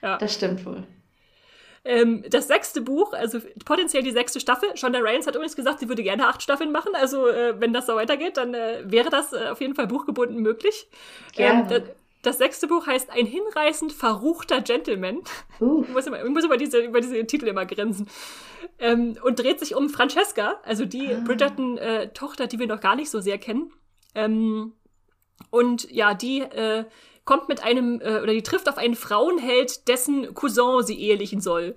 [0.00, 0.16] Ja.
[0.16, 0.84] Das stimmt wohl.
[1.84, 4.76] Ähm, das sechste Buch, also potenziell die sechste Staffel.
[4.76, 6.92] Shonda Rhimes hat übrigens gesagt, sie würde gerne acht Staffeln machen.
[6.94, 10.40] Also äh, wenn das so weitergeht, dann äh, wäre das äh, auf jeden Fall buchgebunden
[10.40, 10.86] möglich.
[11.34, 11.74] Gerne.
[11.74, 11.82] Ähm,
[12.22, 15.20] das sechste Buch heißt Ein hinreißend verruchter Gentleman.
[15.60, 15.82] Uh.
[15.82, 18.08] Ich, muss immer, ich muss über diese, über diese Titel immer grinsen.
[18.78, 21.20] Ähm, und dreht sich um Francesca, also die ah.
[21.24, 23.72] Bridgerton-Tochter, die wir noch gar nicht so sehr kennen.
[24.14, 24.72] Ähm,
[25.50, 26.84] und ja, die äh,
[27.24, 31.76] kommt mit einem, äh, oder die trifft auf einen Frauenheld, dessen Cousin sie ehelichen soll.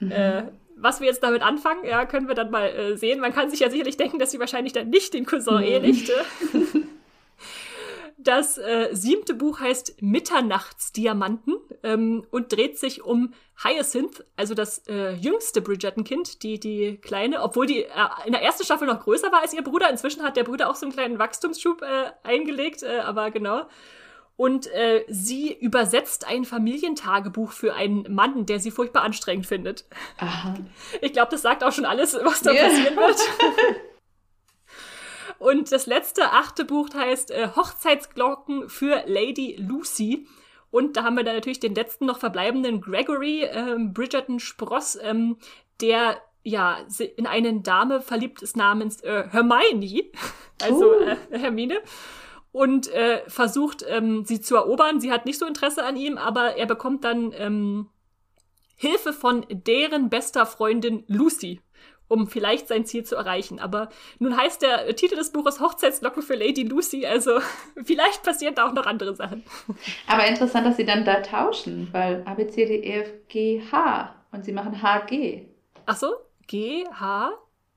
[0.00, 0.12] Mhm.
[0.12, 0.44] Äh,
[0.76, 3.20] was wir jetzt damit anfangen, ja, können wir dann mal äh, sehen.
[3.20, 5.62] Man kann sich ja sicherlich denken, dass sie wahrscheinlich dann nicht den Cousin mhm.
[5.62, 6.12] ehelichte.
[8.24, 15.12] Das äh, siebte Buch heißt Mitternachtsdiamanten ähm, und dreht sich um Hyacinth, also das äh,
[15.14, 17.88] jüngste Bridgerton-Kind, die, die kleine, obwohl die äh,
[18.26, 19.90] in der ersten Staffel noch größer war als ihr Bruder.
[19.90, 23.66] Inzwischen hat der Bruder auch so einen kleinen Wachstumsschub äh, eingelegt, äh, aber genau.
[24.36, 29.84] Und äh, sie übersetzt ein Familientagebuch für einen Mann, der sie furchtbar anstrengend findet.
[30.18, 30.54] Aha.
[31.00, 32.64] Ich glaube, das sagt auch schon alles, was da yeah.
[32.64, 33.20] passieren wird.
[35.42, 40.28] Und das letzte, achte Buch heißt äh, Hochzeitsglocken für Lady Lucy.
[40.70, 45.36] Und da haben wir dann natürlich den letzten noch verbleibenden Gregory ähm, Bridgerton Spross, ähm,
[45.80, 46.78] der ja
[47.16, 50.04] in eine Dame verliebt ist namens äh, Hermione,
[50.62, 51.00] also uh.
[51.00, 51.80] äh, Hermine
[52.52, 55.00] und äh, versucht, ähm, sie zu erobern.
[55.00, 57.88] Sie hat nicht so Interesse an ihm, aber er bekommt dann ähm,
[58.76, 61.60] Hilfe von deren bester Freundin Lucy
[62.12, 63.58] um vielleicht sein Ziel zu erreichen.
[63.58, 63.88] Aber
[64.18, 67.40] nun heißt der Titel des Buches Hochzeitslocken für Lady Lucy, also
[67.84, 69.42] vielleicht passieren da auch noch andere Sachen.
[70.06, 73.62] Aber interessant, dass sie dann da tauschen, weil A, B, C, D, E, F, G,
[73.72, 75.46] H und sie machen H, G.
[75.86, 76.14] Ach so,
[76.46, 77.32] G, H?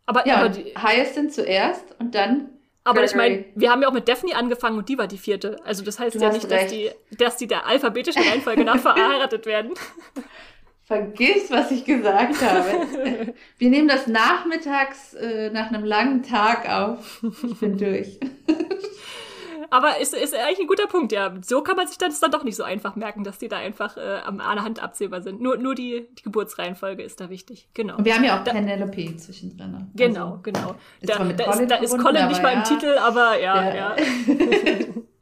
[0.06, 2.50] Aber, ja, aber die, Hyacinth zuerst und dann
[2.88, 5.58] aber ich meine, wir haben ja auch mit Daphne angefangen und die war die vierte.
[5.66, 9.48] Also das heißt du ja nicht, dass die, dass die der alphabetischen Reihenfolge nach verheiratet
[9.48, 9.74] werden.
[10.86, 13.34] Vergiss, was ich gesagt habe.
[13.58, 17.24] Wir nehmen das nachmittags äh, nach einem langen Tag auf.
[17.44, 18.20] Ich bin durch.
[19.72, 21.34] Aber ist, ist eigentlich ein guter Punkt, ja.
[21.42, 23.98] So kann man sich das dann doch nicht so einfach merken, dass die da einfach
[23.98, 25.42] äh, an der Hand absehbar sind.
[25.42, 27.68] Nur, nur die, die Geburtsreihenfolge ist da wichtig.
[27.74, 27.98] Genau.
[27.98, 29.90] Und wir haben ja auch da, Penelope zwischendrin.
[29.96, 30.76] Genau, also, genau.
[31.02, 32.60] Da, da, ist, da ist Colin nicht mal ja.
[32.60, 33.96] im Titel, aber ja, ja.
[33.96, 33.96] ja.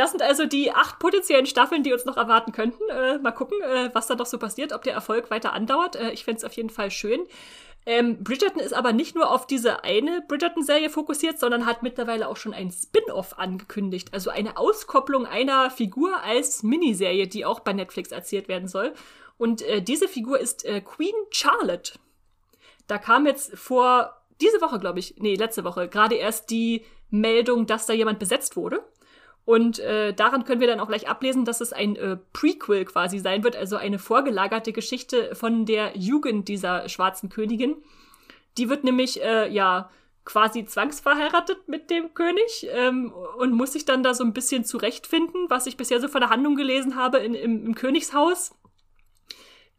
[0.00, 2.82] Das sind also die acht potenziellen Staffeln, die uns noch erwarten könnten.
[2.88, 5.94] Äh, mal gucken, äh, was da noch so passiert, ob der Erfolg weiter andauert.
[5.94, 7.20] Äh, ich fände es auf jeden Fall schön.
[7.84, 12.38] Ähm, Bridgerton ist aber nicht nur auf diese eine Bridgerton-Serie fokussiert, sondern hat mittlerweile auch
[12.38, 14.14] schon ein Spin-off angekündigt.
[14.14, 18.94] Also eine Auskopplung einer Figur als Miniserie, die auch bei Netflix erzählt werden soll.
[19.36, 21.92] Und äh, diese Figur ist äh, Queen Charlotte.
[22.86, 27.66] Da kam jetzt vor diese Woche, glaube ich, nee, letzte Woche, gerade erst die Meldung,
[27.66, 28.82] dass da jemand besetzt wurde.
[29.50, 33.18] Und äh, daran können wir dann auch gleich ablesen, dass es ein äh, Prequel quasi
[33.18, 37.74] sein wird, also eine vorgelagerte Geschichte von der Jugend dieser schwarzen Königin.
[38.58, 39.90] Die wird nämlich, äh, ja,
[40.24, 45.46] quasi zwangsverheiratet mit dem König ähm, und muss sich dann da so ein bisschen zurechtfinden,
[45.48, 48.54] was ich bisher so von der Handlung gelesen habe in, im, im Königshaus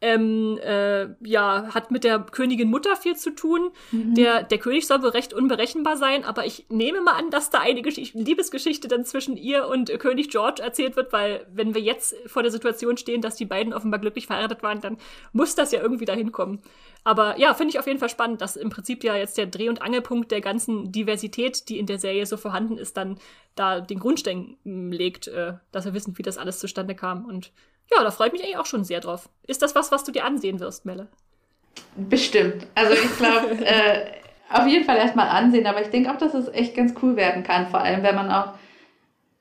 [0.01, 3.71] ähm, äh, ja, hat mit der Königin Mutter viel zu tun.
[3.91, 4.15] Mhm.
[4.15, 7.59] Der, der König soll wohl recht unberechenbar sein, aber ich nehme mal an, dass da
[7.59, 11.81] eine Gesch Liebesgeschichte dann zwischen ihr und äh, König George erzählt wird, weil wenn wir
[11.81, 14.97] jetzt vor der Situation stehen, dass die beiden offenbar glücklich verheiratet waren, dann
[15.33, 16.61] muss das ja irgendwie dahin kommen.
[17.03, 19.69] Aber ja, finde ich auf jeden Fall spannend, dass im Prinzip ja jetzt der Dreh-
[19.69, 23.17] und Angelpunkt der ganzen Diversität, die in der Serie so vorhanden ist, dann
[23.55, 27.25] da den Grundstein legt, äh, dass wir wissen, wie das alles zustande kam.
[27.25, 27.51] Und
[27.89, 29.29] ja, da freue ich mich eigentlich auch schon sehr drauf.
[29.47, 31.07] Ist das was, was du dir ansehen wirst, Melle?
[31.95, 32.67] Bestimmt.
[32.75, 34.05] Also ich glaube, äh,
[34.49, 37.43] auf jeden Fall erstmal ansehen, aber ich denke auch, dass es echt ganz cool werden
[37.43, 38.53] kann, vor allem wenn man auch,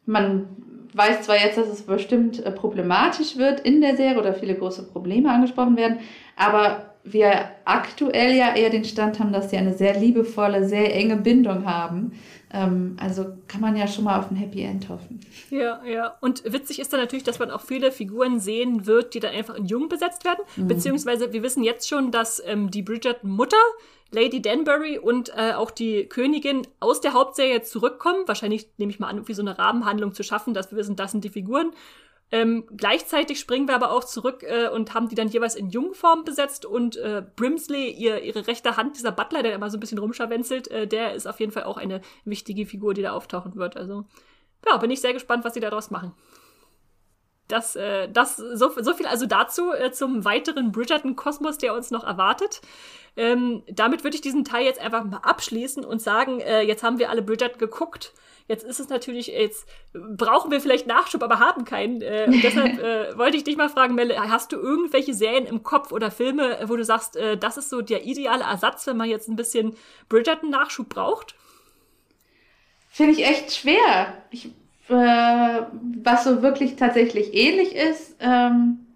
[0.07, 0.49] man
[0.95, 4.85] weiß zwar jetzt, dass es bestimmt äh, problematisch wird in der Serie oder viele große
[4.89, 6.01] Probleme angesprochen werden,
[6.37, 11.17] aber wir aktuell ja eher den Stand haben, dass sie eine sehr liebevolle, sehr enge
[11.17, 12.13] Bindung haben.
[12.53, 15.21] Ähm, also kann man ja schon mal auf ein Happy End hoffen.
[15.51, 16.17] Ja, ja.
[16.21, 19.55] Und witzig ist dann natürlich, dass man auch viele Figuren sehen wird, die dann einfach
[19.55, 20.41] in Jung besetzt werden.
[20.57, 20.69] Mhm.
[20.69, 23.57] Beziehungsweise wir wissen jetzt schon, dass ähm, die Bridgerton-Mutter
[24.13, 28.27] Lady Danbury und äh, auch die Königin aus der Hauptserie zurückkommen.
[28.27, 31.13] Wahrscheinlich nehme ich mal an, wie so eine Rahmenhandlung zu schaffen, dass wir wissen, das
[31.13, 31.71] sind die Figuren.
[32.33, 36.25] Ähm, gleichzeitig springen wir aber auch zurück äh, und haben die dann jeweils in Jungform
[36.25, 39.99] besetzt und äh, Brimsley, ihr, ihre rechte Hand, dieser Butler, der immer so ein bisschen
[39.99, 43.77] rumscharwenzelt, äh, der ist auf jeden Fall auch eine wichtige Figur, die da auftauchen wird.
[43.77, 44.05] Also
[44.69, 46.13] ja, bin ich sehr gespannt, was sie daraus machen.
[47.51, 52.05] Das, äh, das, so, so viel also dazu äh, zum weiteren Bridgerton-Kosmos, der uns noch
[52.05, 52.61] erwartet.
[53.17, 56.99] Ähm, damit würde ich diesen Teil jetzt einfach mal abschließen und sagen, äh, jetzt haben
[56.99, 58.13] wir alle Bridgerton geguckt.
[58.51, 62.03] Jetzt ist es natürlich, jetzt brauchen wir vielleicht Nachschub, aber haben keinen.
[62.03, 65.63] Äh, und deshalb äh, wollte ich dich mal fragen, Melle, hast du irgendwelche Serien im
[65.63, 69.09] Kopf oder Filme, wo du sagst, äh, das ist so der ideale Ersatz, wenn man
[69.09, 69.77] jetzt ein bisschen
[70.09, 71.37] Bridgerton-Nachschub braucht?
[72.89, 74.21] Finde ich echt schwer.
[74.31, 74.49] Ich,
[74.89, 75.63] äh,
[76.03, 78.87] was so wirklich tatsächlich ähnlich ist, ähm,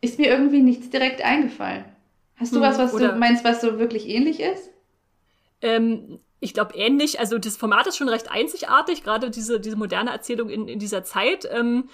[0.00, 1.84] ist mir irgendwie nichts direkt eingefallen.
[2.36, 4.70] Hast du hm, was, was du meinst, was so wirklich ähnlich ist?
[5.62, 7.20] Ähm, ich glaube, ähnlich.
[7.20, 11.04] Also das Format ist schon recht einzigartig, gerade diese, diese moderne Erzählung in, in dieser
[11.04, 11.48] Zeit.
[11.50, 11.88] Ähm,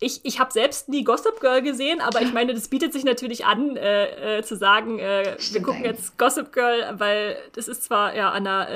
[0.00, 3.46] ich, ich habe selbst nie Gossip Girl gesehen, aber ich meine, das bietet sich natürlich
[3.46, 8.14] an, äh, äh, zu sagen, äh, wir gucken jetzt Gossip Girl, weil das ist zwar
[8.14, 8.68] ja an der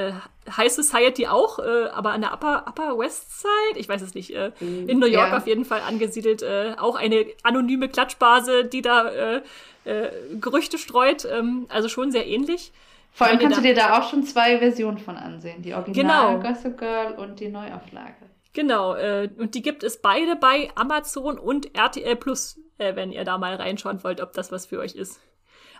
[0.46, 4.14] äh, High Society auch, äh, aber an der Upper, Upper West Side, ich weiß es
[4.14, 4.88] nicht, mhm.
[4.88, 5.36] in New York ja.
[5.36, 6.44] auf jeden Fall angesiedelt,
[6.78, 9.40] auch eine anonyme Klatschbase, die da
[10.40, 12.72] Gerüchte streut, ähm, also schon sehr ähnlich.
[13.12, 15.62] Vor allem kannst du dir da auch schon zwei Versionen von ansehen.
[15.62, 16.48] Die Original genau.
[16.48, 18.14] Gossip Girl und die Neuauflage.
[18.58, 23.22] Genau, äh, und die gibt es beide bei Amazon und RTL Plus, äh, wenn ihr
[23.22, 25.20] da mal reinschauen wollt, ob das was für euch ist.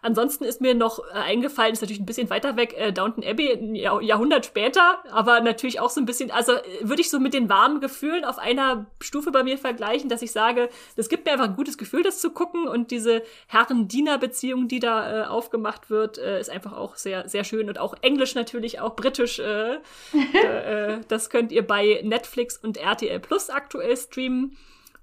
[0.02, 3.52] Ansonsten ist mir noch äh, eingefallen, ist natürlich ein bisschen weiter weg, äh, Downton Abbey,
[3.52, 7.18] ein Jahr, Jahrhundert später, aber natürlich auch so ein bisschen, also äh, würde ich so
[7.18, 11.26] mit den warmen Gefühlen auf einer Stufe bei mir vergleichen, dass ich sage, das gibt
[11.26, 15.90] mir einfach ein gutes Gefühl, das zu gucken und diese Herren-Diener-Beziehung, die da äh, aufgemacht
[15.90, 19.38] wird, äh, ist einfach auch sehr, sehr schön und auch Englisch natürlich, auch britisch.
[19.38, 19.78] Äh,
[20.32, 24.56] äh, das könnt ihr bei Netflix und RTL Plus aktuell streamen.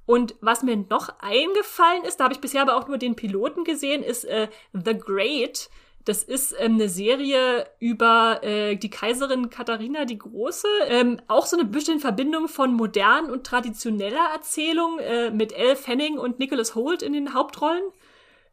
[0.06, 3.64] Und was mir noch eingefallen ist, da habe ich bisher aber auch nur den Piloten
[3.64, 5.70] gesehen, ist äh, The Great.
[6.06, 10.68] Das ist ähm, eine Serie über äh, die Kaiserin Katharina die Große.
[10.88, 16.20] Ähm, auch so eine bisschen Verbindung von modern und traditioneller Erzählung äh, mit Elle Fanning
[16.20, 17.84] und Nicholas Holt in den Hauptrollen.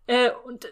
[0.07, 0.66] Äh, und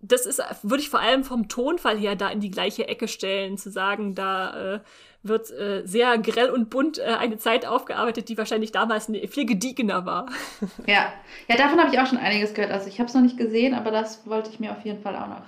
[0.00, 3.56] das ist, würde ich vor allem vom Tonfall her da in die gleiche Ecke stellen,
[3.56, 4.80] zu sagen, da äh,
[5.28, 9.46] wird äh, sehr grell und bunt äh, eine Zeit aufgearbeitet, die wahrscheinlich damals ne, viel
[9.46, 10.26] gediegener war.
[10.86, 11.12] Ja,
[11.48, 12.72] ja, davon habe ich auch schon einiges gehört.
[12.72, 15.16] Also ich habe es noch nicht gesehen, aber das wollte ich mir auf jeden Fall
[15.16, 15.42] auch noch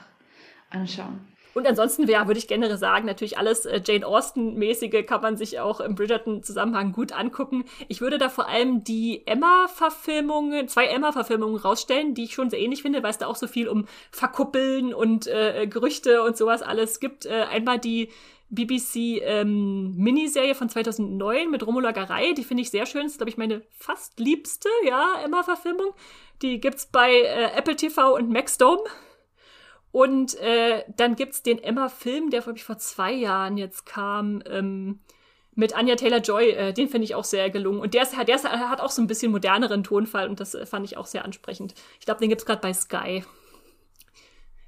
[0.70, 1.20] anschauen.
[1.59, 5.59] Und ansonsten ja, würde ich generell sagen, natürlich alles äh, Jane Austen-mäßige kann man sich
[5.59, 7.64] auch im Bridgerton-Zusammenhang gut angucken.
[7.89, 12.83] Ich würde da vor allem die Emma-Verfilmungen, zwei Emma-Verfilmungen rausstellen, die ich schon sehr ähnlich
[12.83, 17.01] finde, weil es da auch so viel um Verkuppeln und äh, Gerüchte und sowas alles
[17.01, 17.26] gibt.
[17.26, 18.11] Äh, einmal die
[18.51, 19.94] BBC ähm,
[20.55, 23.03] von 2009 mit Romola Garay, die finde ich sehr schön.
[23.03, 25.92] Das ist, glaube ich, meine fast liebste, ja, Emma-Verfilmung.
[26.42, 28.82] Die gibt's bei äh, Apple TV und Maxdome.
[29.90, 35.01] Und äh, dann gibt's den Emma-Film, der, glaube ich, vor zwei Jahren jetzt kam, ähm,
[35.55, 36.51] mit Anya Taylor-Joy.
[36.51, 37.80] Äh, den finde ich auch sehr gelungen.
[37.80, 40.64] Und der, ist, der ist, hat auch so ein bisschen moderneren Tonfall und das äh,
[40.64, 41.74] fand ich auch sehr ansprechend.
[42.01, 43.24] Ich glaube, den gibt's gerade bei Sky.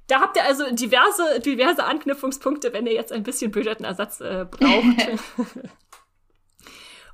[0.07, 5.19] Da habt ihr also diverse, diverse Anknüpfungspunkte, wenn ihr jetzt ein bisschen Bridgerton-Ersatz äh, braucht.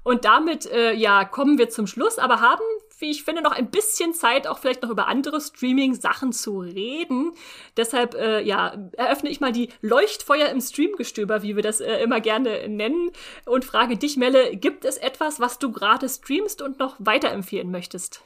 [0.08, 2.64] Und damit, äh, ja, kommen wir zum Schluss, aber haben,
[3.00, 7.34] wie ich finde, noch ein bisschen Zeit, auch vielleicht noch über andere Streaming-Sachen zu reden.
[7.76, 12.22] Deshalb, äh, ja, eröffne ich mal die Leuchtfeuer im Streamgestöber, wie wir das äh, immer
[12.22, 13.12] gerne nennen,
[13.46, 18.22] und frage dich, Melle, gibt es etwas, was du gerade streamst und noch weiterempfehlen möchtest?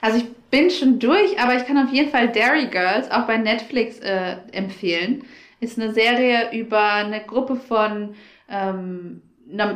[0.00, 3.36] Also ich bin schon durch, aber ich kann auf jeden Fall Dairy Girls auch bei
[3.36, 5.24] Netflix äh, empfehlen.
[5.60, 8.14] Ist eine Serie über eine Gruppe von,
[8.48, 9.22] ähm,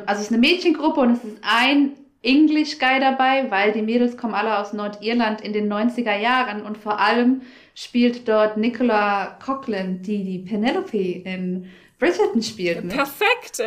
[0.07, 4.16] also es ist eine Mädchengruppe und es ist ein English Guy dabei, weil die Mädels
[4.16, 7.43] kommen alle aus Nordirland in den 90er Jahren und vor allem
[7.74, 12.85] spielt dort Nicola Coughlin, die die Penelope in Bridgerton spielt.
[12.85, 12.95] Mit.
[12.95, 13.62] Perfekt!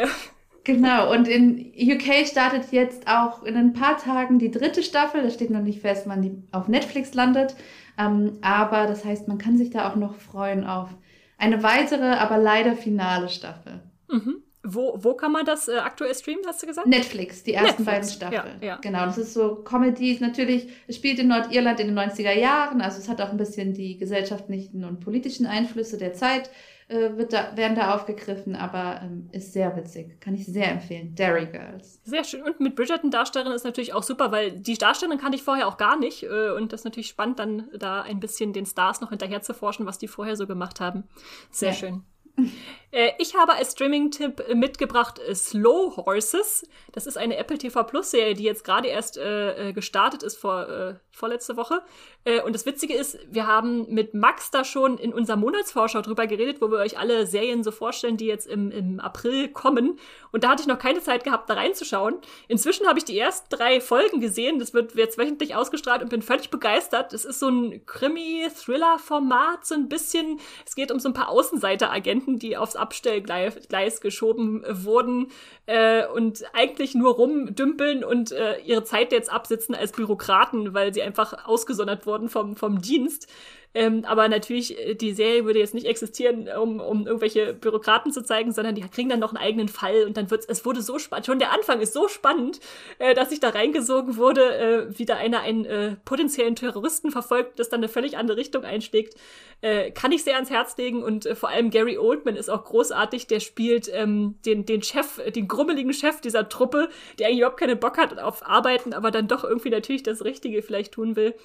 [0.68, 5.24] Genau, und in UK startet jetzt auch in ein paar Tagen die dritte Staffel.
[5.24, 7.56] Da steht noch nicht fest, wann die auf Netflix landet.
[7.98, 10.90] Ähm, aber das heißt, man kann sich da auch noch freuen auf
[11.38, 13.80] eine weitere, aber leider finale Staffel.
[14.10, 14.44] Mhm.
[14.62, 16.86] Wo, wo kann man das äh, aktuell streamen, hast du gesagt?
[16.86, 18.58] Netflix, die ersten Netflix, beiden Staffeln.
[18.60, 18.76] Ja, ja.
[18.82, 20.18] Genau, das ist so Comedy.
[20.20, 23.74] Natürlich, es spielt in Nordirland in den 90er Jahren, also es hat auch ein bisschen
[23.74, 26.50] die gesellschaftlichen und politischen Einflüsse der Zeit
[26.90, 30.22] wird da, werden da aufgegriffen, aber ähm, ist sehr witzig.
[30.22, 31.16] Kann ich sehr empfehlen.
[31.16, 32.00] Derry Girls.
[32.06, 32.44] Sehr schön.
[32.44, 36.00] Und mit Bridgerton-Darstellerin ist natürlich auch super, weil die Darstellerin kannte ich vorher auch gar
[36.00, 36.24] nicht.
[36.24, 39.54] Äh, und das ist natürlich spannend, dann da ein bisschen den Stars noch hinterher zu
[39.54, 41.04] forschen, was die vorher so gemacht haben.
[41.52, 41.76] Sehr ja.
[41.76, 42.04] schön.
[42.92, 46.68] Äh, ich habe als Streaming-Tipp mitgebracht äh, Slow Horses.
[46.92, 50.68] Das ist eine Apple TV Plus-Serie, die jetzt gerade erst äh, äh, gestartet ist vor
[50.70, 51.82] äh, vorletzte Woche.
[52.24, 56.28] Äh, und das Witzige ist, wir haben mit Max da schon in unserer Monatsvorschau drüber
[56.28, 60.00] geredet, wo wir euch alle Serien so vorstellen, die jetzt im, im April kommen.
[60.32, 62.16] Und da hatte ich noch keine Zeit gehabt, da reinzuschauen.
[62.48, 64.60] Inzwischen habe ich die ersten drei Folgen gesehen.
[64.60, 67.12] Das wird jetzt wöchentlich ausgestrahlt und bin völlig begeistert.
[67.14, 70.40] Es ist so ein Krimi-Thriller-Format, so ein bisschen.
[70.66, 75.28] Es geht um so ein paar Außenseiter-Agenten, die aufs Abstellgleis geschoben wurden
[75.66, 81.02] äh, und eigentlich nur rumdümpeln und äh, ihre Zeit jetzt absitzen als Bürokraten, weil sie
[81.02, 83.28] einfach ausgesondert wurden vom, vom Dienst.
[83.74, 88.24] Ähm, aber natürlich, äh, die Serie würde jetzt nicht existieren, um, um irgendwelche Bürokraten zu
[88.24, 90.98] zeigen, sondern die kriegen dann noch einen eigenen Fall und dann wird es wurde so
[91.00, 91.26] spannend.
[91.26, 92.60] Schon der Anfang ist so spannend,
[93.00, 97.60] äh, dass ich da reingesogen wurde, äh, wie da einer einen äh, potenziellen Terroristen verfolgt,
[97.60, 99.16] das dann eine völlig andere Richtung einschlägt.
[99.62, 102.64] Äh, kann ich sehr ans Herz legen und äh, vor allem Gary Oldman ist auch
[102.64, 103.28] großartig.
[103.28, 106.90] Der spielt ähm, den, den Chef, den grummeligen Chef dieser Truppe,
[107.20, 110.62] der eigentlich überhaupt keinen Bock hat auf Arbeiten, aber dann doch irgendwie natürlich das Richtige
[110.62, 111.36] vielleicht tun will.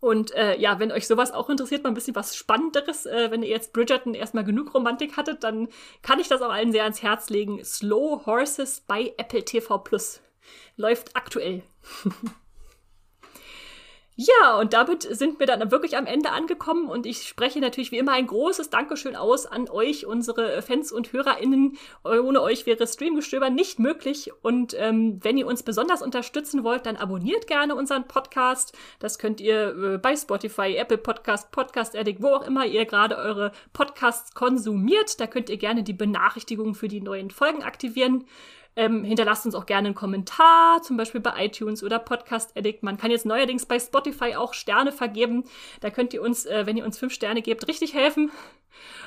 [0.00, 3.42] Und äh, ja, wenn euch sowas auch interessiert, mal ein bisschen was Spannenderes, äh, wenn
[3.42, 5.68] ihr jetzt Bridgerton erstmal genug Romantik hattet, dann
[6.02, 7.64] kann ich das auch allen sehr ans Herz legen.
[7.64, 10.20] Slow Horses bei Apple TV Plus.
[10.76, 11.62] Läuft aktuell.
[14.18, 17.98] Ja, und damit sind wir dann wirklich am Ende angekommen und ich spreche natürlich wie
[17.98, 21.76] immer ein großes Dankeschön aus an euch, unsere Fans und HörerInnen.
[22.02, 26.96] Ohne euch wäre Streamgestöber nicht möglich und ähm, wenn ihr uns besonders unterstützen wollt, dann
[26.96, 28.74] abonniert gerne unseren Podcast.
[29.00, 33.18] Das könnt ihr äh, bei Spotify, Apple Podcast, Podcast Addict, wo auch immer ihr gerade
[33.18, 35.20] eure Podcasts konsumiert.
[35.20, 38.24] Da könnt ihr gerne die Benachrichtigungen für die neuen Folgen aktivieren.
[38.76, 42.82] Ähm, hinterlasst uns auch gerne einen Kommentar, zum Beispiel bei iTunes oder Podcast Addict.
[42.82, 45.44] Man kann jetzt neuerdings bei Spotify auch Sterne vergeben.
[45.80, 48.30] Da könnt ihr uns, äh, wenn ihr uns fünf Sterne gebt, richtig helfen.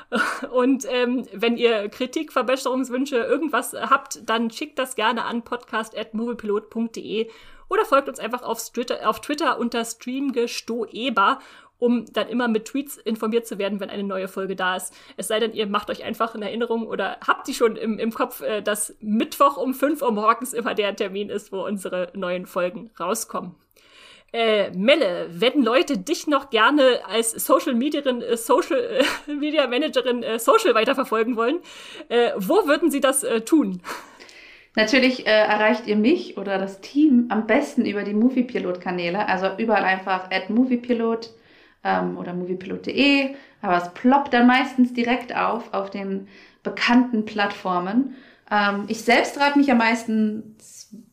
[0.51, 7.29] Und ähm, wenn ihr Kritik, Verbesserungswünsche, irgendwas habt, dann schickt das gerne an podcast.moviepilot.de
[7.69, 11.39] oder folgt uns einfach auf Twitter, auf Twitter unter Streamgestoeber
[11.79, 14.93] um dann immer mit Tweets informiert zu werden, wenn eine neue Folge da ist.
[15.17, 18.13] Es sei denn, ihr macht euch einfach in Erinnerung oder habt die schon im, im
[18.13, 22.45] Kopf, äh, dass Mittwoch um 5 Uhr morgens immer der Termin ist, wo unsere neuen
[22.45, 23.55] Folgen rauskommen.
[24.31, 30.21] Äh, Melle, wenn Leute dich noch gerne als Social Mediarin, äh, Social äh, Media Managerin
[30.21, 31.59] äh, Social weiterverfolgen wollen,
[32.09, 33.81] äh, wo würden sie das äh, tun?
[34.75, 39.83] Natürlich äh, erreicht ihr mich oder das Team am besten über die Moviepilot-Kanäle, also überall
[39.83, 41.31] einfach at Moviepilot
[41.83, 46.27] ähm, oder moviepilot.de, aber es ploppt dann meistens direkt auf auf den
[46.63, 48.15] bekannten Plattformen.
[48.51, 50.55] Ähm, ich selbst treibe mich am meisten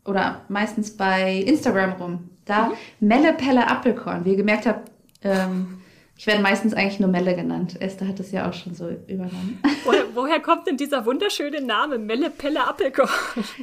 [0.04, 2.30] oder meistens bei Instagram rum.
[2.44, 2.74] Da mhm.
[3.00, 4.24] Melle Pelle Apfelkorn.
[4.24, 4.90] Wie ihr gemerkt habt,
[5.22, 5.75] ähm,
[6.18, 7.80] ich werde meistens eigentlich nur Melle genannt.
[7.80, 9.62] Esther hat das ja auch schon so übernommen.
[9.84, 13.10] Woher, woher kommt denn dieser wunderschöne Name, Melle Pelle Appelkorn?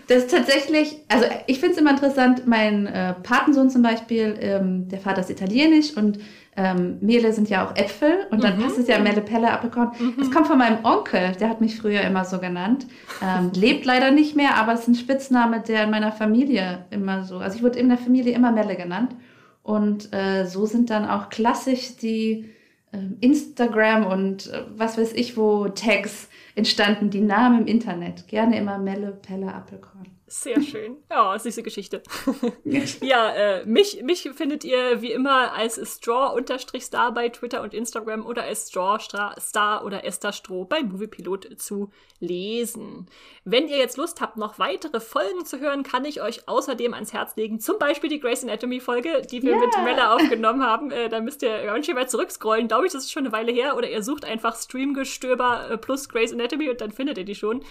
[0.08, 4.88] Das ist tatsächlich, also ich finde es immer interessant, mein äh, Patensohn zum Beispiel, ähm,
[4.88, 6.20] der Vater ist italienisch und
[6.56, 8.64] ähm, Mehle sind ja auch Äpfel und dann mhm.
[8.64, 10.00] passt es ja Melle Pelle Aprikot.
[10.00, 10.14] Mhm.
[10.20, 12.86] Das kommt von meinem Onkel, der hat mich früher immer so genannt.
[13.22, 17.24] Ähm, lebt leider nicht mehr, aber es ist ein Spitzname, der in meiner Familie immer
[17.24, 19.16] so, also ich wurde in der Familie immer Melle genannt.
[19.64, 22.50] Und äh, so sind dann auch klassisch die
[22.92, 28.28] äh, Instagram und äh, was weiß ich wo Tags entstanden, die Namen im Internet.
[28.28, 30.08] Gerne immer Melle, Pelle, Apfelkorn.
[30.34, 30.98] Sehr schön.
[31.12, 32.02] Ja, süße Geschichte.
[33.02, 38.42] ja, äh, mich, mich findet ihr wie immer als Straw-Star bei Twitter und Instagram oder
[38.42, 43.06] als Straw-Star oder Esther Stroh bei Moviepilot zu lesen.
[43.44, 47.14] Wenn ihr jetzt Lust habt, noch weitere Folgen zu hören, kann ich euch außerdem ans
[47.14, 49.60] Herz legen, zum Beispiel die Grace Anatomy-Folge, die wir yeah.
[49.60, 50.90] mit Mella aufgenommen haben.
[50.90, 52.68] Äh, da müsst ihr ganz schön weit zurückscrollen.
[52.68, 53.78] Glaube ich, das ist schon eine Weile her.
[53.78, 57.64] Oder ihr sucht einfach Streamgestöber äh, plus Grace Anatomy und dann findet ihr die schon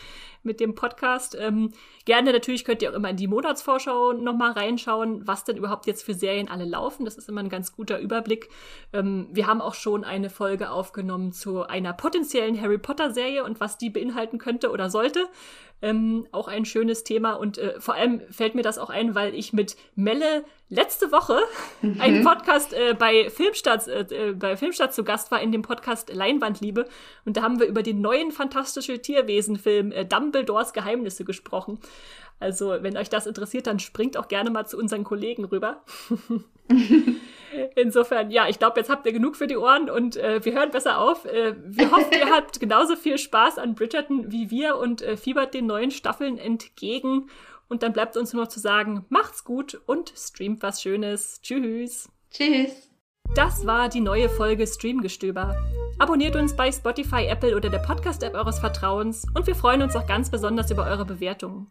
[0.42, 1.36] mit dem Podcast.
[1.38, 1.72] Ähm,
[2.04, 6.02] gerne natürlich könnt ihr auch immer in die Monatsvorschau nochmal reinschauen, was denn überhaupt jetzt
[6.02, 7.04] für Serien alle laufen.
[7.04, 8.48] Das ist immer ein ganz guter Überblick.
[8.92, 13.60] Ähm, wir haben auch schon eine Folge aufgenommen zu einer potenziellen Harry Potter Serie und
[13.60, 15.28] was die beinhalten könnte oder sollte.
[15.82, 19.34] Ähm, auch ein schönes Thema und äh, vor allem fällt mir das auch ein, weil
[19.34, 21.40] ich mit Melle letzte Woche
[21.82, 22.00] mhm.
[22.00, 26.14] einen Podcast äh, bei Filmstadt äh, äh, bei Filmstadt zu Gast war in dem Podcast
[26.14, 26.88] Leinwandliebe
[27.24, 31.80] und da haben wir über den neuen fantastische Tierwesen Film äh, Dumbledores Geheimnisse gesprochen.
[32.42, 35.84] Also, wenn euch das interessiert, dann springt auch gerne mal zu unseren Kollegen rüber.
[37.76, 40.70] Insofern, ja, ich glaube, jetzt habt ihr genug für die Ohren und äh, wir hören
[40.70, 41.24] besser auf.
[41.24, 45.54] Äh, wir hoffen, ihr habt genauso viel Spaß an Bridgerton wie wir und äh, fiebert
[45.54, 47.28] den neuen Staffeln entgegen.
[47.68, 51.40] Und dann bleibt uns nur noch zu sagen, macht's gut und streamt was Schönes.
[51.42, 52.10] Tschüss.
[52.30, 52.90] Tschüss.
[53.34, 55.56] Das war die neue Folge Streamgestöber.
[55.98, 60.06] Abonniert uns bei Spotify, Apple oder der Podcast-App eures Vertrauens und wir freuen uns auch
[60.06, 61.70] ganz besonders über eure Bewertungen.